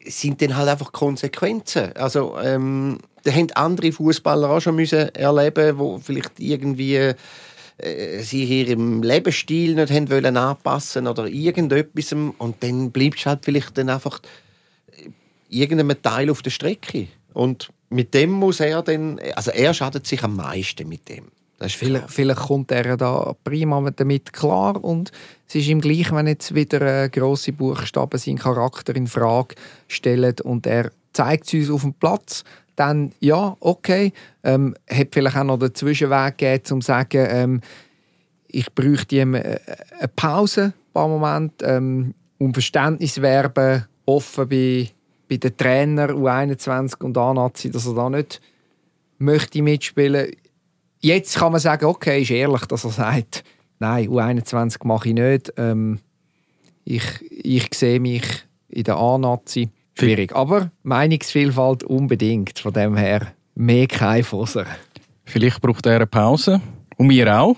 Sind 0.07 0.42
dann 0.42 0.57
halt 0.57 0.68
einfach 0.68 0.92
Konsequenzen. 0.92 1.92
Also 1.96 2.37
ähm, 2.42 2.98
da 3.22 3.33
haben 3.33 3.50
andere 3.54 3.92
Fußballer 3.92 4.50
auch 4.50 4.61
schon 4.61 4.76
müssen 4.76 5.14
erleben, 5.14 5.78
wo 5.78 5.98
vielleicht 5.98 6.38
irgendwie 6.38 7.14
äh, 7.78 8.20
sich 8.22 8.50
ihrem 8.50 9.02
Lebensstil 9.02 9.74
nicht 9.74 9.92
haben 9.92 10.11
wollen 10.11 10.37
anpassen 10.37 11.07
oder 11.07 11.26
irgendetwas 11.26 12.12
und 12.12 12.57
dann 12.61 12.90
bleibst 12.90 13.24
du 13.24 13.30
halt 13.30 13.44
vielleicht 13.44 13.76
dann 13.78 13.88
einfach 13.88 14.20
irgendeinem 15.48 16.00
Teil 16.00 16.30
auf 16.30 16.42
der 16.42 16.50
Strecke. 16.50 17.09
Und 17.33 17.70
mit 17.90 18.14
dem 18.14 18.30
muss 18.30 18.61
er 18.61 18.83
dann, 18.83 19.18
also 19.35 19.50
er 19.50 19.74
schadet 19.74 20.07
sich 20.07 20.22
am 20.22 20.37
meisten 20.37 20.88
mit 20.88 21.09
dem. 21.09 21.26
Vielleicht, 21.72 22.11
vielleicht, 22.11 22.40
kommt 22.40 22.70
er 22.70 22.96
da 22.96 23.35
prima 23.44 23.90
damit 23.90 24.33
klar 24.33 24.83
und 24.83 25.11
es 25.48 25.55
ist 25.55 25.68
ihm 25.68 25.81
gleich, 25.81 26.12
wenn 26.12 26.27
jetzt 26.27 26.55
wieder 26.55 27.09
große 27.09 27.53
Buchstaben 27.53 28.18
seinen 28.18 28.38
Charakter 28.38 28.94
in 28.94 29.07
Frage 29.07 29.55
stellen 29.88 30.35
und 30.42 30.66
er 30.66 30.90
zeigt 31.12 31.46
es 31.46 31.55
uns 31.55 31.70
auf 31.70 31.83
dem 31.83 31.94
Platz, 31.94 32.44
dann 32.77 33.12
ja, 33.20 33.57
okay, 33.61 34.12
ähm, 34.42 34.74
hat 34.90 35.09
vielleicht 35.12 35.37
auch 35.37 35.44
noch 35.44 35.59
den 35.59 35.74
Zwischenweg 35.74 36.38
gegeben, 36.38 36.64
um 36.72 36.81
zu 36.81 36.87
sagen, 36.87 37.27
ähm, 37.31 37.61
ich 38.48 38.72
bräuchte 38.74 39.16
ihm 39.16 39.35
äh, 39.35 39.59
eine 39.98 40.09
Pause, 40.09 40.62
ein 40.62 40.92
paar 40.92 41.09
Momente, 41.09 41.64
ähm, 41.64 42.14
um 42.38 42.53
Verständnis 42.53 43.22
werben, 43.22 43.87
offen 44.07 44.48
bei 44.48 44.90
bei 45.29 45.37
den 45.37 45.57
Trainern 45.57 46.11
U21 46.11 47.03
und 47.03 47.16
A-Nazi, 47.18 47.70
dass 47.70 47.87
er 47.87 47.94
da 47.94 48.11
nicht 48.11 48.40
möchte 49.18 49.62
mitspielen 49.62 50.31
Jetzt 51.04 51.36
kann 51.36 51.52
man 51.52 51.60
sagen, 51.60 51.84
okay, 51.84 52.22
ist 52.22 52.30
ehrlich, 52.30 52.64
dass 52.64 52.84
er 52.84 52.90
sagt, 52.90 53.44
nein, 53.78 54.08
U21 54.08 54.86
mache 54.86 55.10
ich 55.10 55.14
nicht. 55.14 55.52
Ähm, 55.58 56.00
ich, 56.82 57.04
ich 57.30 57.68
sehe 57.74 58.00
mich 58.00 58.24
in 58.68 58.84
der 58.84 58.96
A-Nazi. 58.96 59.68
Schwierig. 59.98 60.34
Aber 60.34 60.70
Meinungsvielfalt 60.82 61.84
unbedingt. 61.84 62.58
Von 62.58 62.72
dem 62.72 62.96
her 62.96 63.34
mehr 63.54 63.86
kein 63.86 64.24
Fosser. 64.24 64.64
Vielleicht 65.26 65.60
braucht 65.60 65.84
er 65.84 65.96
eine 65.96 66.06
Pause. 66.06 66.62
Und 66.96 67.10
wir 67.10 67.38
auch. 67.38 67.56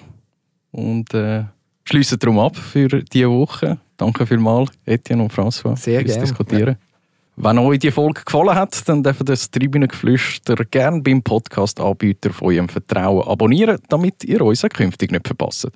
Und 0.72 1.14
äh, 1.14 1.44
schließen 1.84 2.18
darum 2.18 2.40
ab 2.40 2.56
für 2.56 2.88
diese 2.88 3.30
Woche. 3.30 3.78
Danke 3.96 4.26
vielmals, 4.26 4.72
Etienne 4.84 5.22
und 5.22 5.32
François, 5.32 5.76
Sehr 5.76 6.00
fürs 6.00 6.14
gerne. 6.14 6.26
Diskutieren. 6.26 6.76
Ja. 6.80 6.85
Wenn 7.38 7.58
euch 7.58 7.80
die 7.80 7.90
Folge 7.90 8.22
gefallen 8.24 8.54
hat, 8.54 8.88
dann 8.88 9.02
dürft 9.02 9.20
ihr 9.20 9.24
das 9.24 9.50
Tribünengeflüster 9.50 10.56
gerne 10.70 11.02
beim 11.02 11.22
Podcast-Anbieter 11.22 12.32
von 12.32 12.48
eurem 12.48 12.70
Vertrauen 12.70 13.28
abonnieren, 13.28 13.78
damit 13.90 14.24
ihr 14.24 14.40
uns 14.40 14.62
künftig 14.72 15.12
nicht 15.12 15.26
verpasst. 15.26 15.68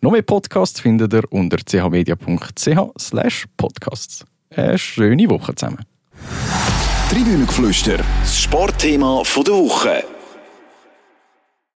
Noch 0.00 0.12
mehr 0.12 0.22
Podcasts 0.22 0.80
findet 0.80 1.12
ihr 1.12 1.30
unter 1.30 1.58
chmedia.ch 1.58 3.44
podcasts. 3.58 4.24
Eine 4.50 4.78
schöne 4.78 5.28
Woche 5.28 5.54
zusammen. 5.54 5.84
Tribünengeflüster, 7.10 7.98
das 7.98 8.38
Sportthema 8.40 9.22
der 9.24 9.52
Woche. 9.52 10.04